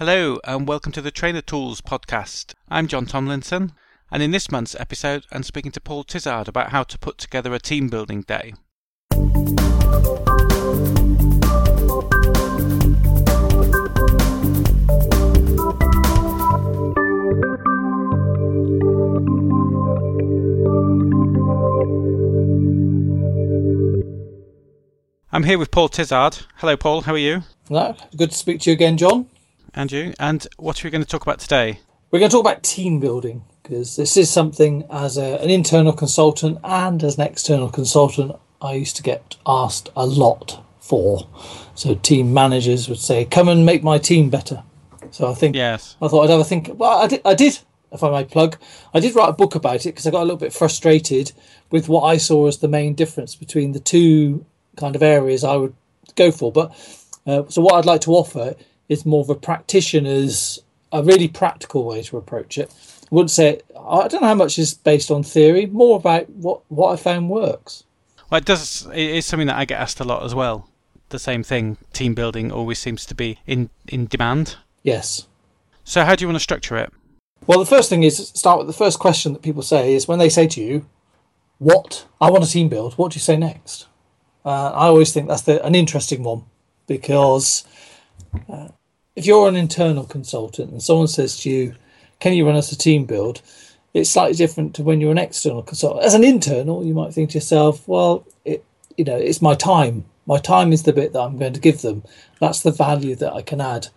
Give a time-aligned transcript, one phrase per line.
[0.00, 2.54] Hello, and welcome to the Trainer Tools podcast.
[2.70, 3.72] I'm John Tomlinson,
[4.10, 7.52] and in this month's episode, I'm speaking to Paul Tizard about how to put together
[7.52, 8.54] a team building day.
[25.30, 26.46] I'm here with Paul Tizard.
[26.56, 27.02] Hello, Paul.
[27.02, 27.42] How are you?
[28.16, 29.26] Good to speak to you again, John.
[29.74, 30.14] And you.
[30.18, 31.80] And what are we going to talk about today?
[32.10, 35.92] We're going to talk about team building because this is something as a, an internal
[35.92, 41.28] consultant and as an external consultant I used to get asked a lot for.
[41.74, 44.62] So team managers would say, "Come and make my team better."
[45.12, 45.96] So I think Yes.
[46.02, 46.70] I thought I'd have a think.
[46.74, 47.22] Well, I did.
[47.24, 47.58] I did
[47.92, 48.56] if I may plug,
[48.94, 51.32] I did write a book about it because I got a little bit frustrated
[51.70, 54.44] with what I saw as the main difference between the two
[54.76, 55.74] kind of areas I would
[56.16, 56.52] go for.
[56.52, 56.70] But
[57.26, 58.54] uh, so what I'd like to offer
[58.90, 60.62] is more of a practitioner's,
[60.92, 62.70] a really practical way to approach it.
[63.04, 66.60] I wouldn't say I don't know how much is based on theory, more about what
[66.68, 67.84] what I found works.
[68.28, 68.86] Well, it does.
[68.92, 70.68] It is something that I get asked a lot as well.
[71.08, 71.78] The same thing.
[71.92, 74.56] Team building always seems to be in in demand.
[74.82, 75.26] Yes.
[75.84, 76.92] So, how do you want to structure it?
[77.46, 80.18] Well, the first thing is start with the first question that people say is when
[80.18, 80.86] they say to you,
[81.58, 83.86] "What I want a team build," what do you say next?
[84.44, 86.44] Uh, I always think that's the, an interesting one
[86.86, 87.64] because
[88.48, 88.68] uh,
[89.16, 91.74] if you're an internal consultant and someone says to you,
[92.20, 93.42] "Can you run us a team build?"
[93.92, 96.04] It's slightly different to when you're an external consultant.
[96.04, 98.64] As an internal, you might think to yourself, "Well, it,
[98.96, 100.04] you know, it's my time.
[100.26, 102.04] My time is the bit that I'm going to give them.
[102.38, 103.88] That's the value that I can add."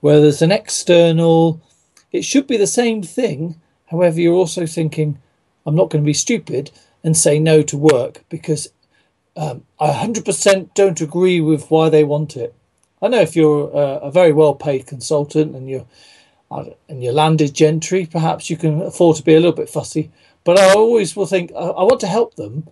[0.00, 1.60] Whereas an external,
[2.10, 3.60] it should be the same thing.
[3.86, 5.18] However, you're also thinking,
[5.64, 6.72] I'm not going to be stupid
[7.04, 8.68] and say no to work because
[9.36, 12.54] um, I 100% don't agree with why they want it.
[13.02, 15.86] I know if you're a, a very well paid consultant and you're
[16.88, 20.10] and you're landed gentry, perhaps you can afford to be a little bit fussy.
[20.44, 22.68] But I always will think I, want to help them,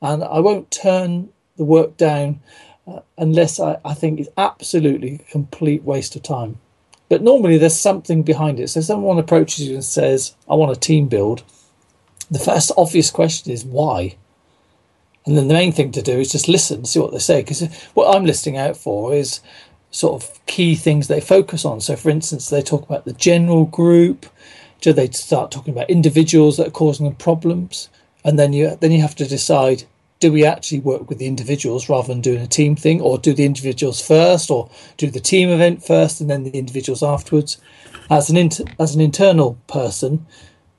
[0.00, 2.40] and I won't turn the work down
[2.86, 6.58] uh, unless I, I think it's absolutely a complete waste of time.
[7.08, 8.68] But normally there's something behind it.
[8.68, 11.42] So if someone approaches you and says, I want a team build,
[12.30, 14.16] the first obvious question is why?
[15.24, 17.42] And then the main thing to do is just listen, see what they say.
[17.42, 17.62] Because
[17.94, 19.40] what I'm listing out for is
[19.96, 21.80] sort of key things they focus on.
[21.80, 24.26] So, for instance, they talk about the general group.
[24.82, 27.88] Do they start talking about individuals that are causing them problems?
[28.22, 29.84] And then you then you have to decide:
[30.20, 33.32] do we actually work with the individuals rather than doing a team thing, or do
[33.32, 34.68] the individuals first, or
[34.98, 37.56] do the team event first and then the individuals afterwards?
[38.10, 40.26] As an inter- as an internal person,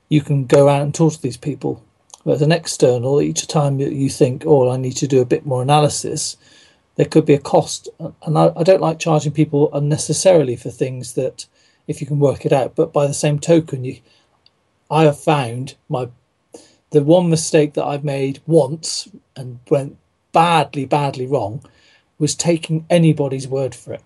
[0.08, 1.82] you can go out and talk to these people.
[2.24, 5.44] But as an external, each time you think, "Oh, I need to do a bit
[5.44, 6.36] more analysis,"
[6.98, 7.88] there could be a cost,
[8.26, 11.46] and I, I don't like charging people unnecessarily for things that,
[11.86, 12.74] if you can work it out.
[12.74, 14.00] But by the same token, you,
[14.90, 16.08] I have found my
[16.90, 19.96] the one mistake that I've made once and went
[20.32, 21.62] badly, badly wrong
[22.18, 24.02] was taking anybody's word for it.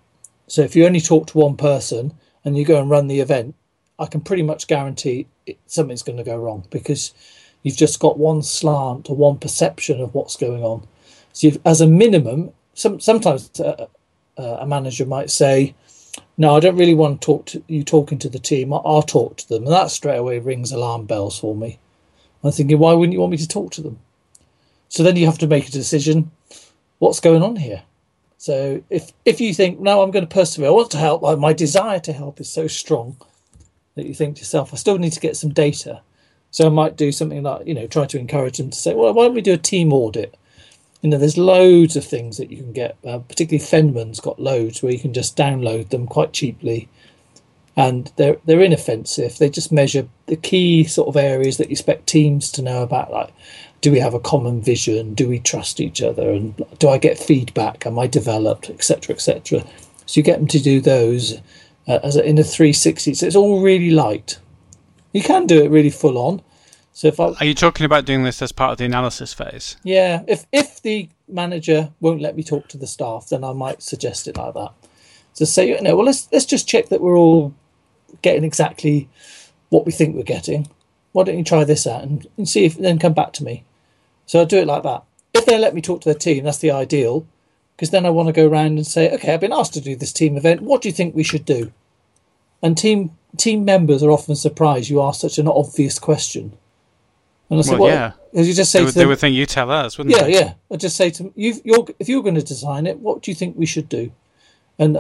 [0.47, 2.12] So if you only talk to one person
[2.44, 3.54] and you go and run the event,
[3.98, 7.14] I can pretty much guarantee it, something's going to go wrong because
[7.62, 10.86] you've just got one slant or one perception of what's going on.
[11.32, 13.87] So, as a minimum, some sometimes uh,
[14.38, 15.75] uh, a manager might say,
[16.37, 18.72] "No, I don't really want to talk to you talking to the team.
[18.72, 21.78] I'll, I'll talk to them," and that straight away rings alarm bells for me.
[22.44, 24.00] I'm thinking, why wouldn't you want me to talk to them?
[24.88, 26.33] So then you have to make a decision.
[26.99, 27.83] What's going on here?
[28.37, 31.22] So if if you think, no, I'm going to persevere, I want to help.
[31.39, 33.16] My desire to help is so strong
[33.94, 36.03] that you think to yourself, I still need to get some data.
[36.50, 39.15] So I might do something like, you know, try to encourage them to say, well,
[39.15, 40.37] why don't we do a team audit?
[41.02, 42.96] You know, there's loads of things that you can get.
[43.04, 46.88] Uh, particularly Fenman's got loads where you can just download them quite cheaply
[47.76, 49.38] and they're they're inoffensive.
[49.38, 53.10] They just measure the key sort of areas that you expect teams to know about,
[53.10, 53.32] like
[53.80, 57.18] do we have a common vision, do we trust each other, and do I get
[57.18, 59.64] feedback, am I developed, etc., etc.
[60.06, 61.41] So you get them to do those
[61.88, 63.15] uh, as a, in a 360.
[63.15, 64.38] So it's all really light.
[65.12, 66.42] You can do it really full on.
[66.92, 69.77] So if I Are you talking about doing this as part of the analysis phase?
[69.83, 73.83] yeah, if if the manager won't let me talk to the staff, then I might
[73.83, 74.72] suggest it like that.
[75.36, 77.54] To say, you know, well, let's let's just check that we're all
[78.21, 79.09] getting exactly
[79.71, 80.68] what we think we're getting.
[81.12, 83.65] Why don't you try this out and, and see if then come back to me?
[84.27, 85.03] So I do it like that.
[85.34, 87.27] If they let me talk to their team, that's the ideal,
[87.74, 89.97] because then I want to go around and say, okay, I've been asked to do
[89.97, 90.60] this team event.
[90.60, 91.72] What do you think we should do?
[92.62, 96.53] And team team members are often surprised you ask such an obvious question.
[97.53, 98.43] And I say, Well, well, yeah.
[98.43, 100.22] you just say They to would, them, they would think you tell us, wouldn't yeah,
[100.22, 100.33] they?
[100.33, 100.41] yeah.
[100.41, 100.54] yeah.
[100.71, 103.31] I just say to them, you, you're, if you're going to design it, what do
[103.31, 104.10] you think we should do?
[104.78, 104.97] And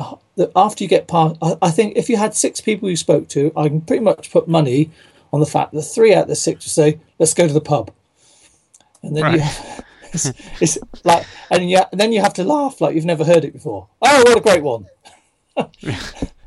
[0.54, 3.68] after you get past, I think if you had six people you spoke to, I
[3.68, 4.90] can pretty much put money
[5.32, 7.60] on the fact that three out of the six would say, "Let's go to the
[7.60, 7.90] pub,"
[9.02, 9.40] and then right.
[9.40, 9.44] you.
[10.14, 13.46] It's, it's, like, and, you, and then you have to laugh like you've never heard
[13.46, 13.88] it before.
[14.02, 14.84] Oh, what a great one!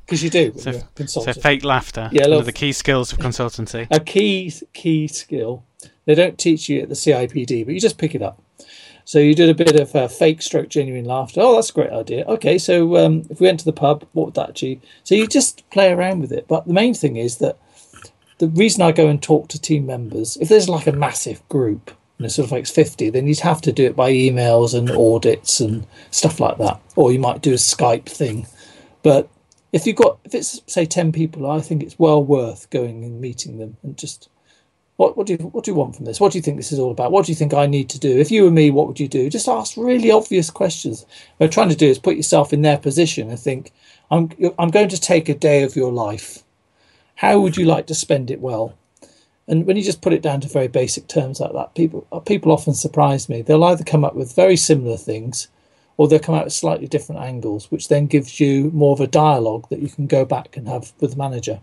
[0.06, 0.54] Because you do.
[0.60, 2.10] So, so, fake laughter.
[2.12, 3.88] Yeah, one of the key skills of consultancy.
[3.90, 5.64] A key key skill.
[6.06, 8.42] They don't teach you at the CIPD, but you just pick it up.
[9.06, 11.42] So you did a bit of uh, fake stroke genuine laughter.
[11.42, 12.26] Oh, that's a great idea.
[12.26, 14.82] Okay, so um, if we went to the pub, what would that achieve?
[15.04, 16.48] So you just play around with it.
[16.48, 17.60] But the main thing is that
[18.40, 21.92] the reason I go and talk to team members, if there's like a massive group,
[22.18, 24.90] you know, sort of like 50, then you'd have to do it by emails and
[24.90, 26.82] audits and stuff like that.
[26.96, 28.48] Or you might do a Skype thing.
[29.04, 29.30] But
[29.72, 33.22] if you've got, if it's say 10 people, I think it's well worth going and
[33.22, 34.30] meeting them and just
[34.98, 36.20] what, what do you what do you want from this?
[36.20, 37.12] What do you think this is all about?
[37.12, 38.18] What do you think I need to do?
[38.18, 39.30] If you were me, what would you do?
[39.30, 41.06] Just ask really obvious questions.
[41.38, 43.74] What we're trying to do is put yourself in their position and think,
[44.10, 46.44] I'm I'm going to take a day of your life.
[47.16, 48.78] How would you like to spend it well?
[49.48, 52.52] And when you just put it down to very basic terms like that, people people
[52.52, 53.42] often surprise me.
[53.42, 55.50] They'll either come up with very similar things,
[55.98, 59.08] or they'll come out with slightly different angles, which then gives you more of a
[59.08, 61.60] dialogue that you can go back and have with the manager.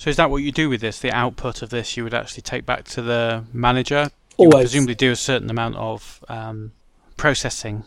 [0.00, 0.98] So is that what you do with this?
[0.98, 4.08] The output of this you would actually take back to the manager?
[4.38, 4.62] You Always.
[4.62, 6.72] presumably do a certain amount of um,
[7.18, 7.84] processing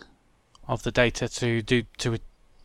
[0.68, 2.20] of the data to do to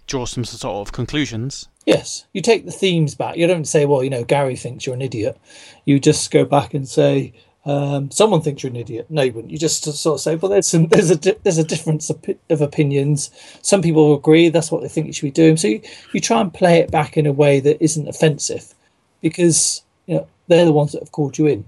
[0.06, 1.66] draw some sort of conclusions.
[1.86, 3.38] Yes, you take the themes back.
[3.38, 5.38] You don't say, "Well, you know, Gary thinks you're an idiot."
[5.86, 7.32] You just go back and say,
[7.64, 9.50] um, "Someone thinks you're an idiot." No, you wouldn't.
[9.50, 12.60] You just sort of say, "Well, there's some, there's a there's a difference of, of
[12.60, 13.30] opinions.
[13.62, 15.80] Some people agree that's what they think you should be doing." So you,
[16.12, 18.74] you try and play it back in a way that isn't offensive
[19.20, 21.64] because you know they're the ones that have called you in.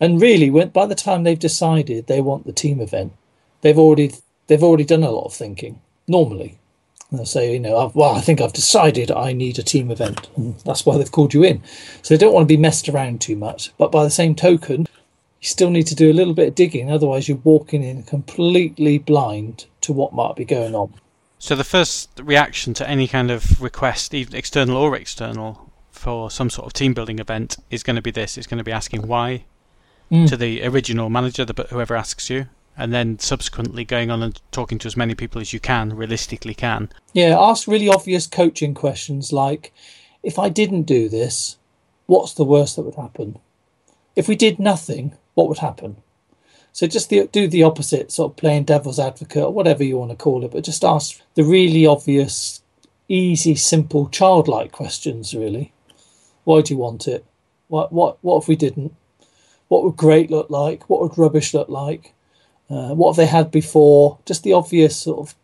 [0.00, 3.12] And really, when by the time they've decided they want the team event,
[3.62, 4.12] they've already
[4.46, 5.80] they've already done a lot of thinking.
[6.06, 6.58] Normally,
[7.10, 10.58] they'll say, you know, well, I think I've decided I need a team event, and
[10.60, 11.62] that's why they've called you in.
[12.02, 13.72] So they don't want to be messed around too much.
[13.76, 14.86] But by the same token,
[15.40, 18.98] you still need to do a little bit of digging, otherwise you're walking in completely
[18.98, 20.94] blind to what might be going on.
[21.38, 25.67] So the first reaction to any kind of request, even external or external,
[25.98, 28.38] for some sort of team building event is going to be this.
[28.38, 29.44] It's going to be asking why
[30.10, 30.28] mm.
[30.28, 32.46] to the original manager, the, whoever asks you,
[32.76, 36.54] and then subsequently going on and talking to as many people as you can, realistically
[36.54, 36.88] can.
[37.12, 39.72] Yeah, ask really obvious coaching questions like,
[40.22, 41.58] if I didn't do this,
[42.06, 43.38] what's the worst that would happen?
[44.14, 45.96] If we did nothing, what would happen?
[46.72, 50.10] So just the, do the opposite, sort of playing devil's advocate or whatever you want
[50.12, 52.62] to call it, but just ask the really obvious,
[53.08, 55.72] easy, simple, childlike questions, really.
[56.48, 57.26] Why do you want it?
[57.66, 58.94] What what what if we didn't?
[59.68, 60.88] What would great look like?
[60.88, 62.14] What would rubbish look like?
[62.70, 64.16] Uh, what have they had before?
[64.24, 65.34] Just the obvious sort of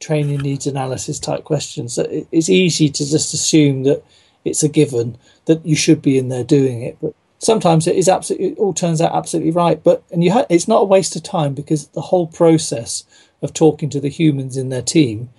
[0.00, 2.00] training needs analysis type questions.
[2.32, 4.02] It's easy to just assume that
[4.44, 8.08] it's a given that you should be in there doing it, but sometimes it is
[8.08, 9.80] absolutely it all turns out absolutely right.
[9.80, 13.04] But and you ha- it's not a waste of time because the whole process
[13.40, 15.30] of talking to the humans in their team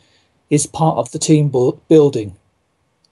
[0.49, 2.37] is part of the team bu- building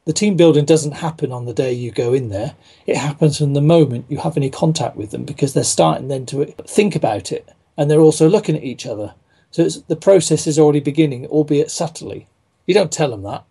[0.06, 2.56] the team building doesn't happen on the day you go in there.
[2.88, 6.26] It happens from the moment you have any contact with them because they're starting then
[6.28, 7.48] to think about it
[7.78, 9.14] and they're also looking at each other.
[9.52, 12.28] So the process is already beginning, albeit subtly.
[12.66, 13.46] You don't tell them that.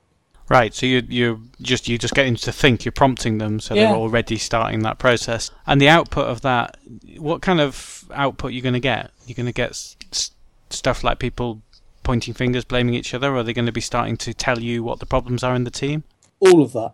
[0.48, 0.72] Right.
[0.72, 2.84] So you you just you just getting to think.
[2.84, 3.86] You're prompting them, so yeah.
[3.86, 5.50] they're already starting that process.
[5.66, 6.78] And the output of that,
[7.18, 9.10] what kind of output are you going to get?
[9.26, 10.30] You're going to get s-
[10.70, 11.60] stuff like people
[12.02, 14.82] pointing fingers, blaming each other, or are they going to be starting to tell you
[14.82, 16.04] what the problems are in the team?
[16.40, 16.92] All of that,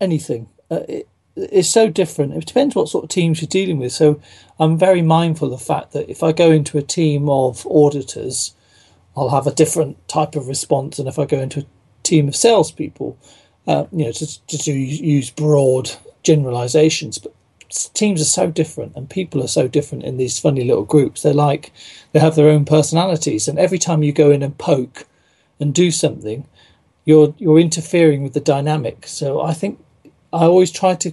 [0.00, 0.48] anything.
[0.70, 2.34] Uh, it, it's so different.
[2.34, 3.92] It depends what sort of teams you're dealing with.
[3.92, 4.20] So
[4.58, 8.54] I'm very mindful of the fact that if I go into a team of auditors,
[9.16, 11.66] I'll have a different type of response than if I go into a
[12.02, 13.18] team of salespeople.
[13.66, 15.90] Uh, you know, to, to use broad
[16.22, 17.32] generalizations, but
[17.94, 21.22] teams are so different and people are so different in these funny little groups.
[21.22, 21.72] They're like,
[22.12, 23.48] they have their own personalities.
[23.48, 25.06] And every time you go in and poke
[25.58, 26.46] and do something,
[27.04, 29.06] you're you're interfering with the dynamic.
[29.06, 29.82] So I think
[30.32, 31.12] I always try to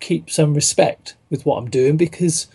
[0.00, 2.46] keep some respect with what I'm doing because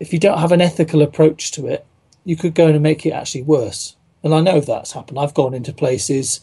[0.00, 1.86] if you don't have an ethical approach to it,
[2.24, 3.96] you could go and make it actually worse.
[4.22, 5.18] And I know that's happened.
[5.18, 6.40] I've gone into places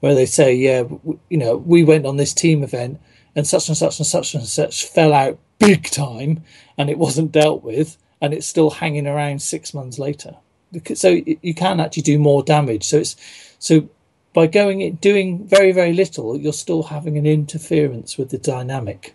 [0.00, 0.84] where they say, yeah,
[1.28, 3.00] you know, we went on this team event
[3.34, 6.42] and such and such and such and such fell out big time
[6.76, 10.34] and it wasn't dealt with and it's still hanging around six months later.
[10.94, 12.84] So you can actually do more damage.
[12.84, 13.16] So it's
[13.58, 13.88] so
[14.38, 19.14] by going it doing very very little you're still having an interference with the dynamic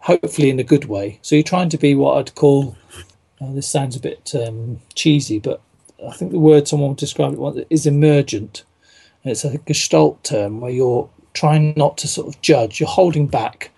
[0.00, 2.76] hopefully in a good way so you're trying to be what i'd call
[3.40, 5.60] uh, this sounds a bit um, cheesy but
[6.08, 8.64] i think the word someone described it once is emergent
[9.24, 12.80] It's a Gestalt term where you're trying not to sort of judge.
[12.80, 13.72] You're holding back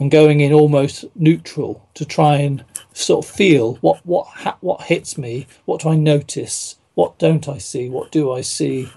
[0.00, 2.64] and going in almost neutral to try and
[2.94, 4.26] sort of feel what what
[4.60, 8.88] what hits me, what do I notice, what don't I see, what do I see.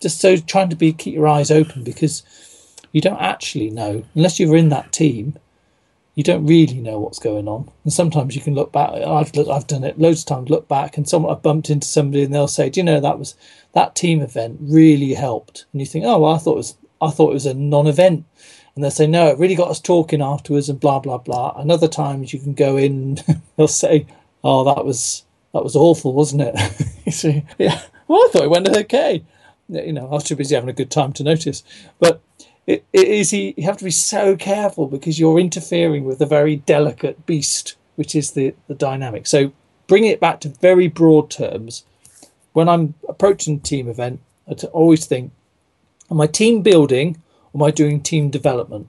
[0.00, 2.22] Just so trying to be keep your eyes open because
[2.92, 5.38] you don't actually know unless you're in that team.
[6.14, 8.90] You don't really know what's going on, and sometimes you can look back.
[8.90, 10.50] I've I've done it loads of times.
[10.50, 13.20] Look back, and someone I've bumped into somebody, and they'll say, "Do you know that
[13.20, 13.36] was
[13.72, 17.10] that team event really helped?" And you think, "Oh, well, I thought it was I
[17.10, 18.24] thought it was a non-event."
[18.78, 21.52] and they'll say, no, it really got us talking afterwards and blah, blah, blah.
[21.56, 23.18] And other times you can go in,
[23.56, 24.06] they'll say,
[24.44, 26.54] oh, that was, that was awful, wasn't it?
[27.04, 29.24] you see, yeah, well, I thought it went okay.
[29.68, 31.62] You know, I was too busy having a good time to notice.
[31.98, 32.20] But
[32.66, 36.56] it, it is, you have to be so careful because you're interfering with a very
[36.56, 39.26] delicate beast, which is the, the dynamic.
[39.26, 39.52] So
[39.86, 41.84] bringing it back to very broad terms,
[42.52, 45.32] when I'm approaching a team event, I always think,
[46.10, 47.22] am I team building
[47.52, 48.88] or am I doing team development?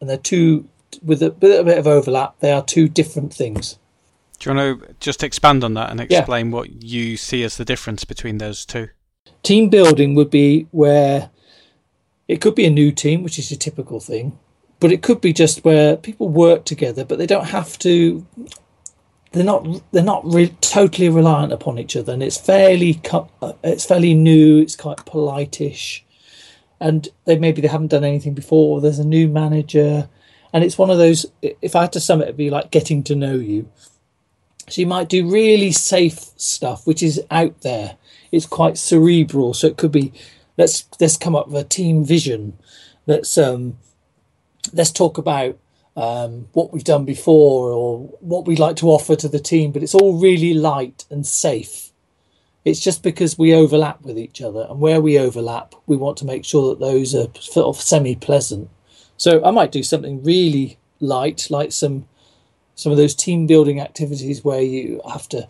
[0.00, 0.68] And they're two,
[1.02, 3.78] with a, with a bit of overlap, they are two different things.
[4.38, 6.52] Do you want to just expand on that and explain yeah.
[6.52, 8.88] what you see as the difference between those two?
[9.42, 11.30] Team building would be where
[12.28, 14.38] it could be a new team, which is a typical thing,
[14.80, 18.26] but it could be just where people work together, but they don't have to.
[19.32, 19.66] They're not.
[19.92, 23.00] They're not re- totally reliant upon each other, and it's fairly.
[23.62, 24.60] It's fairly new.
[24.60, 26.02] It's quite politish
[26.80, 28.80] and they maybe they haven't done anything before.
[28.80, 30.08] there's a new manager,
[30.52, 31.26] and it's one of those.
[31.42, 33.70] If I had to sum it, it'd be like getting to know you.
[34.68, 37.96] So you might do really safe stuff, which is out there.
[38.36, 40.12] It's quite cerebral, so it could be
[40.56, 42.58] let's let's come up with a team vision.
[43.06, 43.78] Let's um
[44.72, 45.58] let's talk about
[45.96, 49.82] um, what we've done before or what we'd like to offer to the team, but
[49.82, 51.86] it's all really light and safe
[52.66, 56.24] it's just because we overlap with each other, and where we overlap, we want to
[56.24, 58.68] make sure that those are sort of semi-pleasant.
[59.16, 62.08] So I might do something really light, like some
[62.74, 65.48] some of those team building activities where you have to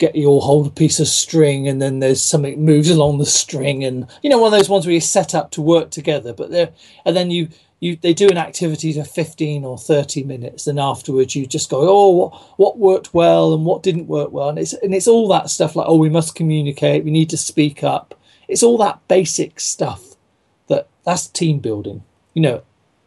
[0.00, 3.26] get you all hold a piece of string and then there's something moves along the
[3.26, 6.32] string and you know one of those ones where you set up to work together
[6.32, 6.70] but there
[7.04, 7.48] and then you
[7.80, 11.78] you they do an activity for 15 or 30 minutes and afterwards you just go
[11.80, 14.50] oh what, what worked well and what didn't work well?
[14.50, 17.36] And it's and it's all that stuff like oh we must communicate we need to
[17.36, 18.14] speak up.
[18.48, 20.16] It's all that basic stuff
[20.68, 22.04] that that's team building.
[22.34, 22.62] You know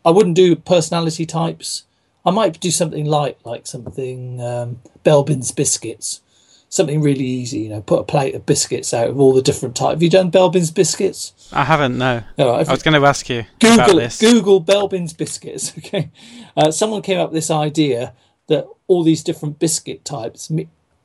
[0.06, 1.84] i wouldn't do personality types.
[2.26, 6.22] I might do something light like something um, belbin's biscuits
[6.74, 7.60] something really easy.
[7.60, 9.94] You know, put a plate of biscuits out of all the different types.
[9.94, 11.34] Have you done Belbin's biscuits?
[11.54, 11.98] I haven't.
[11.98, 12.24] No.
[12.38, 14.20] I was going to ask you Google about this.
[14.20, 15.74] Google Belbin's biscuits.
[15.84, 16.10] Okay,
[16.56, 18.14] uh, someone came up with this idea
[18.48, 20.52] that all these different biscuit types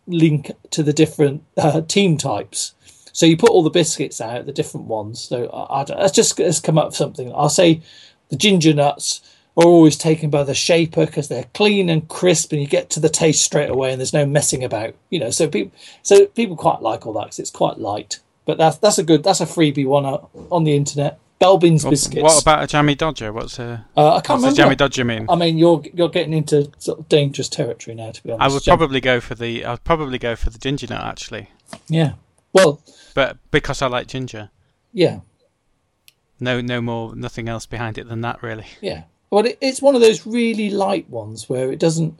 [0.06, 2.74] link to the different uh, team types.
[3.12, 5.20] So you put all the biscuits out, the different ones.
[5.20, 7.32] So I, I don't, let's just let's come up with something.
[7.34, 7.82] I'll say
[8.28, 9.20] the ginger nuts
[9.58, 13.00] are always taken by the shaper because they're clean and crisp and you get to
[13.00, 15.72] the taste straight away and there's no messing about you know so people
[16.02, 19.22] so people quite like all that because it's quite light but that's that's a good
[19.22, 20.04] that's a freebie one
[20.50, 22.20] on the internet Belbin's biscuits.
[22.20, 23.32] What about a jammy dodger?
[23.32, 24.54] What's a uh, I can't remember.
[24.54, 25.26] a jammy dodger mean?
[25.28, 28.10] I mean, you're you're getting into sort of dangerous territory now.
[28.10, 30.88] To be honest, I would probably go for the I'd probably go for the ginger
[30.88, 31.50] nut actually.
[31.86, 32.14] Yeah,
[32.52, 32.82] well,
[33.14, 34.50] but because I like ginger.
[34.92, 35.20] Yeah.
[36.40, 38.66] No, no more, nothing else behind it than that, really.
[38.80, 42.18] Yeah, well, it, it's one of those really light ones where it doesn't.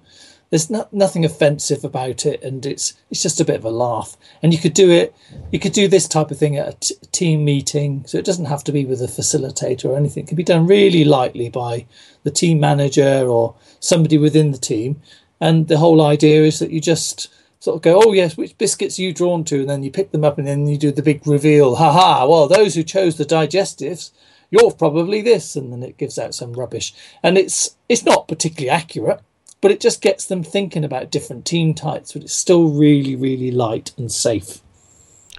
[0.51, 4.17] There's not, nothing offensive about it, and it's it's just a bit of a laugh.
[4.43, 5.15] And you could do it.
[5.53, 8.47] You could do this type of thing at a t- team meeting, so it doesn't
[8.47, 10.25] have to be with a facilitator or anything.
[10.25, 11.87] It can be done really lightly by
[12.25, 15.03] the team manager or somebody within the team.
[15.41, 17.29] And the whole idea is that you just
[17.61, 20.13] sort of go, oh yes, which biscuits are you drawn to, and then you pick
[20.13, 21.77] them up, and then you do the big reveal.
[21.77, 22.27] Ha ha!
[22.27, 24.13] Well, those who chose the digestives
[24.51, 26.95] you're probably this, and then it gives out some rubbish.
[27.23, 29.21] And it's it's not particularly accurate,
[29.61, 33.51] but it just gets them thinking about different team types, but it's still really, really
[33.51, 34.61] light and safe.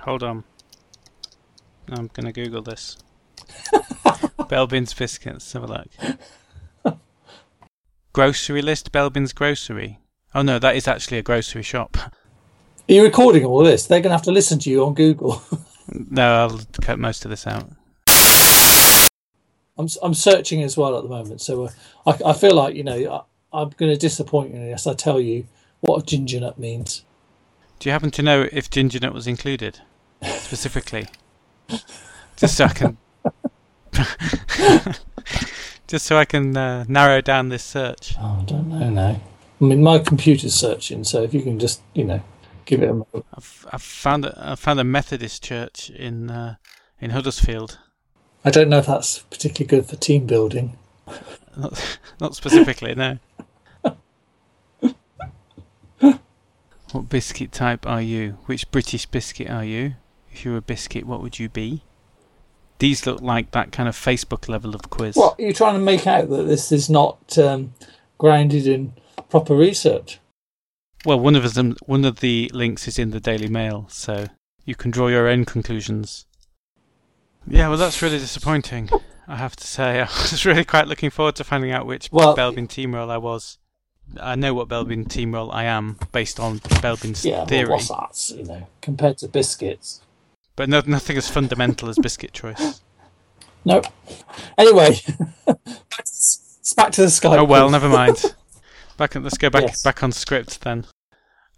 [0.01, 0.43] Hold on.
[1.91, 2.97] I'm gonna Google this.
[4.49, 5.53] Belbin's biscuits.
[5.53, 5.85] Have a
[6.85, 6.99] look.
[8.13, 8.91] grocery list.
[8.91, 9.99] Belbin's grocery.
[10.35, 11.97] Oh no, that is actually a grocery shop.
[12.89, 13.85] Are you recording all this?
[13.85, 15.43] They're going to have to listen to you on Google.
[15.91, 17.69] no, I'll cut most of this out.
[19.79, 21.69] I'm I'm searching as well at the moment, so uh,
[22.05, 25.19] I I feel like you know I, am going to disappoint you unless I tell
[25.21, 25.47] you
[25.79, 27.05] what a ginger nut means.
[27.79, 29.79] Do you happen to know if ginger nut was included
[30.21, 31.07] specifically?
[32.35, 32.97] just so I can,
[35.87, 38.15] just so I can uh, narrow down this search.
[38.19, 39.21] Oh, I don't know No,
[39.61, 42.21] I mean, my computer's searching, so if you can just you know
[42.65, 43.25] give it a moment.
[43.33, 46.55] I've, I've found a, I found a Methodist church in uh,
[46.99, 47.79] in Huddersfield.
[48.43, 50.77] I don't know if that's particularly good for team building.
[51.57, 53.19] Not, not specifically, no.
[56.91, 58.37] what biscuit type are you?
[58.45, 59.95] Which British biscuit are you?
[60.31, 61.83] If you were a biscuit, what would you be?
[62.77, 65.15] These look like that kind of Facebook level of quiz.
[65.15, 67.73] What are you trying to make out that this is not um,
[68.17, 68.93] grounded in
[69.29, 70.19] proper research?
[71.05, 74.27] Well, one of them, one of the links is in the Daily Mail, so
[74.65, 76.25] you can draw your own conclusions.
[77.47, 78.89] Yeah, well, that's really disappointing.
[79.27, 82.35] I have to say, I was really quite looking forward to finding out which Well-
[82.35, 83.57] Belbin team role I was.
[84.19, 88.29] I know what Belbin team role I am based on Belbin's Yeah, theory, well, what's
[88.29, 88.37] that?
[88.37, 90.01] You know, compared to biscuits.
[90.55, 92.81] but no, nothing as fundamental as biscuit choice.
[93.65, 93.87] Nope.
[94.57, 94.95] Anyway,
[95.99, 97.37] it's back to the sky.
[97.37, 98.23] Oh well, never mind.
[98.95, 99.83] Back, let's go back Yes.
[99.83, 100.85] back on script then.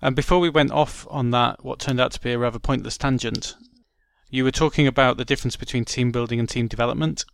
[0.02, 2.98] And before we went off on that, what turned out to be a rather pointless
[2.98, 3.54] tangent,
[4.32, 7.26] you were talking about the difference between team building and team development,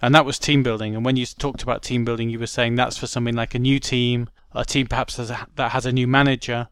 [0.00, 0.94] and that was team building.
[0.94, 3.58] And when you talked about team building, you were saying that's for something like a
[3.58, 6.68] new team, a team perhaps has a, that has a new manager,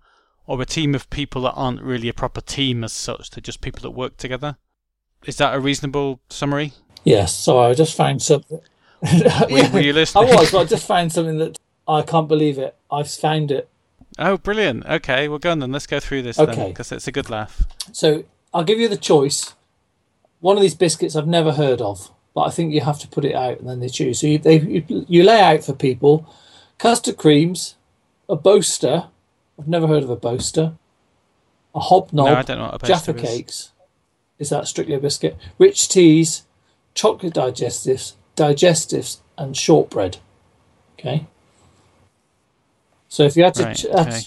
[0.47, 3.31] or a team of people that aren't really a proper team as such.
[3.31, 4.57] They're just people that work together.
[5.25, 6.75] Is that a reasonable summary?
[7.03, 7.35] Yes.
[7.35, 8.61] Sorry, I just found something.
[9.03, 12.77] Were, were you I was, but I just found something that I can't believe it.
[12.91, 13.69] I've found it.
[14.19, 14.85] Oh, brilliant.
[14.87, 15.71] Okay, well, go on then.
[15.71, 17.63] Let's go through this then, because it's a good laugh.
[17.93, 18.25] So
[18.59, 19.55] I'll give you the choice.
[20.41, 23.25] One of these biscuits I've never heard of, but I think you have to put
[23.25, 24.21] it out and then they choose.
[24.21, 26.29] So you, they, you, you lay out for people
[26.79, 27.77] custard creams,
[28.29, 29.05] a boaster.
[29.59, 30.73] I've never heard of a boaster.
[31.73, 33.21] A hobnob, no, I don't know what a Jaffa is.
[33.23, 33.73] cakes.
[34.41, 35.37] Is that strictly a biscuit?
[35.59, 36.45] Rich teas,
[36.95, 40.19] chocolate digestives, digestives, and shortbread.
[40.99, 41.29] Okay.
[43.09, 44.21] So if you had to, Right, ch- okay.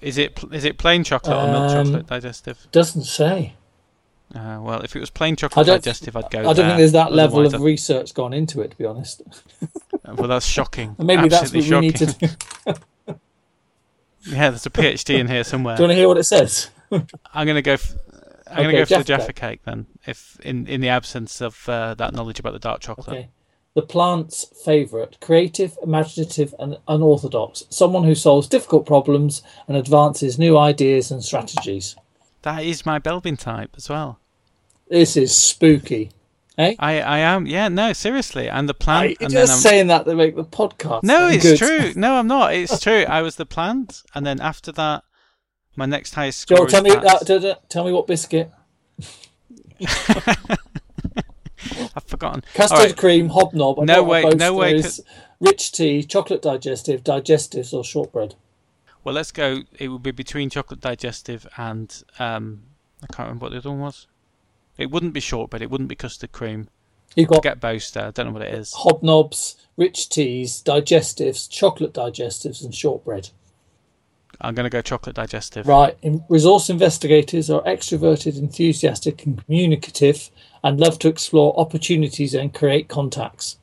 [0.00, 2.66] Is it is it plain chocolate or milk Um, chocolate digestive?
[2.72, 3.54] doesn't say.
[4.34, 6.38] Uh, well, if it was plain chocolate digestive, I'd go.
[6.40, 6.66] I don't there.
[6.68, 9.22] think there's that level of I'd- research gone into it, to be honest.
[10.04, 10.96] Well, that's shocking.
[10.98, 12.06] And maybe that's what Absolutely we need to
[12.66, 13.14] do.
[14.26, 15.76] Yeah, there's a PhD in here somewhere.
[15.76, 16.70] Do you want to hear what it says?
[17.32, 17.72] I'm gonna go.
[17.74, 17.94] F-
[18.48, 19.86] I'm gonna go for the Jaffa Jaffa cake then.
[20.06, 23.08] If in in the absence of uh, that knowledge about the dark chocolate.
[23.08, 23.28] Okay.
[23.74, 27.64] The plant's favourite, creative, imaginative, and unorthodox.
[27.70, 31.96] Someone who solves difficult problems and advances new ideas and strategies.
[32.42, 34.18] That is my Belbin type as well.
[34.92, 36.10] This is spooky.
[36.58, 36.74] Eh?
[36.78, 37.46] I I am.
[37.46, 38.46] Yeah, no, seriously.
[38.50, 39.10] And the Are plant.
[39.12, 41.02] you and then just saying that to make the podcast.
[41.02, 41.56] No, it's good.
[41.56, 41.92] true.
[41.96, 42.52] No, I'm not.
[42.52, 43.06] It's true.
[43.08, 45.02] I was the plant, and then after that,
[45.76, 47.22] my next highest Joel, score tell is me, Pat's.
[47.30, 48.50] uh, d- d- tell me what biscuit.
[51.96, 52.42] I've forgotten.
[52.52, 52.96] Custard right.
[52.96, 53.82] cream, hobnob.
[53.86, 54.82] No way- no way
[55.40, 58.34] Rich tea, chocolate digestive, digestives, or shortbread.
[59.04, 59.62] Well, let's go.
[59.78, 62.64] It would be between chocolate digestive and um,
[63.02, 64.06] I can't remember what the other one was.
[64.78, 65.62] It wouldn't be shortbread.
[65.62, 66.68] It wouldn't be custard cream.
[67.14, 68.00] You've got Get boaster.
[68.00, 68.72] I don't know what it is.
[68.72, 73.28] hobnobs, rich teas, digestives, chocolate digestives, and shortbread.
[74.40, 75.68] I'm going to go chocolate digestive.
[75.68, 75.96] Right.
[76.28, 80.30] Resource investigators are extroverted, enthusiastic, and communicative,
[80.64, 83.58] and love to explore opportunities and create contacts.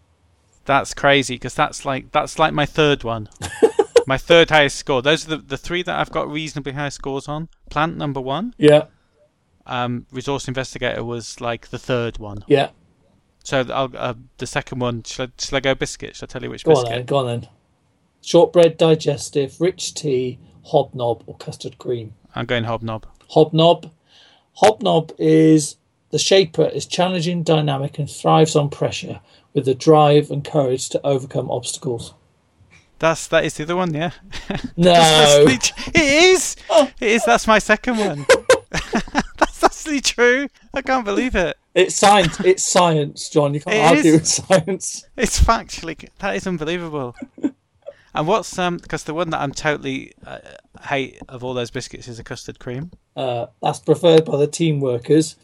[0.66, 3.30] That's crazy because that's like that's like my third one.
[4.08, 5.02] my third highest score.
[5.02, 7.50] Those are the, the three that I've got reasonably high scores on.
[7.70, 8.54] Plant number one.
[8.58, 8.86] Yeah.
[9.70, 12.44] Um, resource investigator was like the third one.
[12.48, 12.72] Yeah.
[13.44, 15.04] So I'll, uh, the second one.
[15.04, 16.16] Shall I, shall I go biscuit?
[16.16, 17.06] Shall I tell you which Go on then.
[17.06, 17.48] Go on then.
[18.22, 22.16] Shortbread, digestive, rich tea, hobnob, or custard cream.
[22.36, 23.06] I'm going hobnob.
[23.32, 23.92] Hobnob.
[24.62, 25.78] Hobnob is
[26.10, 29.22] the shaper is challenging, dynamic, and thrives on pressure
[29.54, 32.16] with the drive and courage to overcome obstacles.
[32.98, 34.12] That's that is the other one, yeah.
[34.76, 35.46] No.
[35.48, 36.56] It is.
[37.00, 37.24] It is.
[37.24, 38.26] That's my second one.
[39.90, 40.48] actually true.
[40.74, 41.58] I can't believe it.
[41.74, 42.40] It's science.
[42.42, 43.54] It's science, John.
[43.54, 44.20] You can't It argue is.
[44.20, 45.06] with science.
[45.18, 47.16] It's factually that is unbelievable.
[48.14, 50.40] and what's um because the one that I'm totally uh,
[50.84, 52.92] hate of all those biscuits is a custard cream.
[53.16, 55.36] Uh, that's preferred by the team workers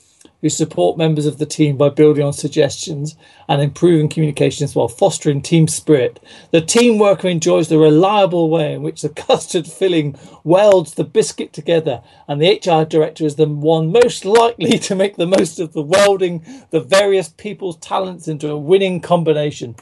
[0.41, 3.15] who support members of the team by building on suggestions
[3.47, 6.19] and improving communications while fostering team spirit.
[6.51, 11.53] The team worker enjoys the reliable way in which the custard filling welds the biscuit
[11.53, 15.73] together, and the HR director is the one most likely to make the most of
[15.73, 19.75] the welding the various people's talents into a winning combination.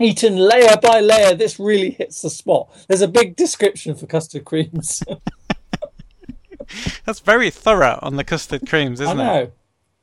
[0.00, 2.68] Eaten layer by layer, this really hits the spot.
[2.86, 5.02] There's a big description for custard creams.
[7.04, 9.57] That's very thorough on the custard creams, isn't it?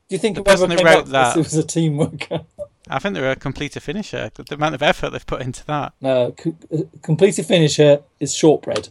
[0.08, 2.42] Do you think The person who wrote that- was a team worker?
[2.90, 4.30] I think they're a completer finisher.
[4.36, 5.94] The amount of effort they've put into that.
[6.02, 8.90] No, co- uh, completer finisher is shortbread.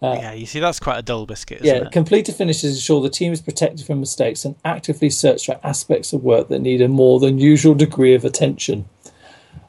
[0.00, 1.60] Uh, yeah, you see, that's quite a dull biscuit.
[1.62, 1.92] yeah, it?
[1.92, 6.22] completer finishers ensure the team is protected from mistakes and actively search for aspects of
[6.24, 8.86] work that need a more than usual degree of attention.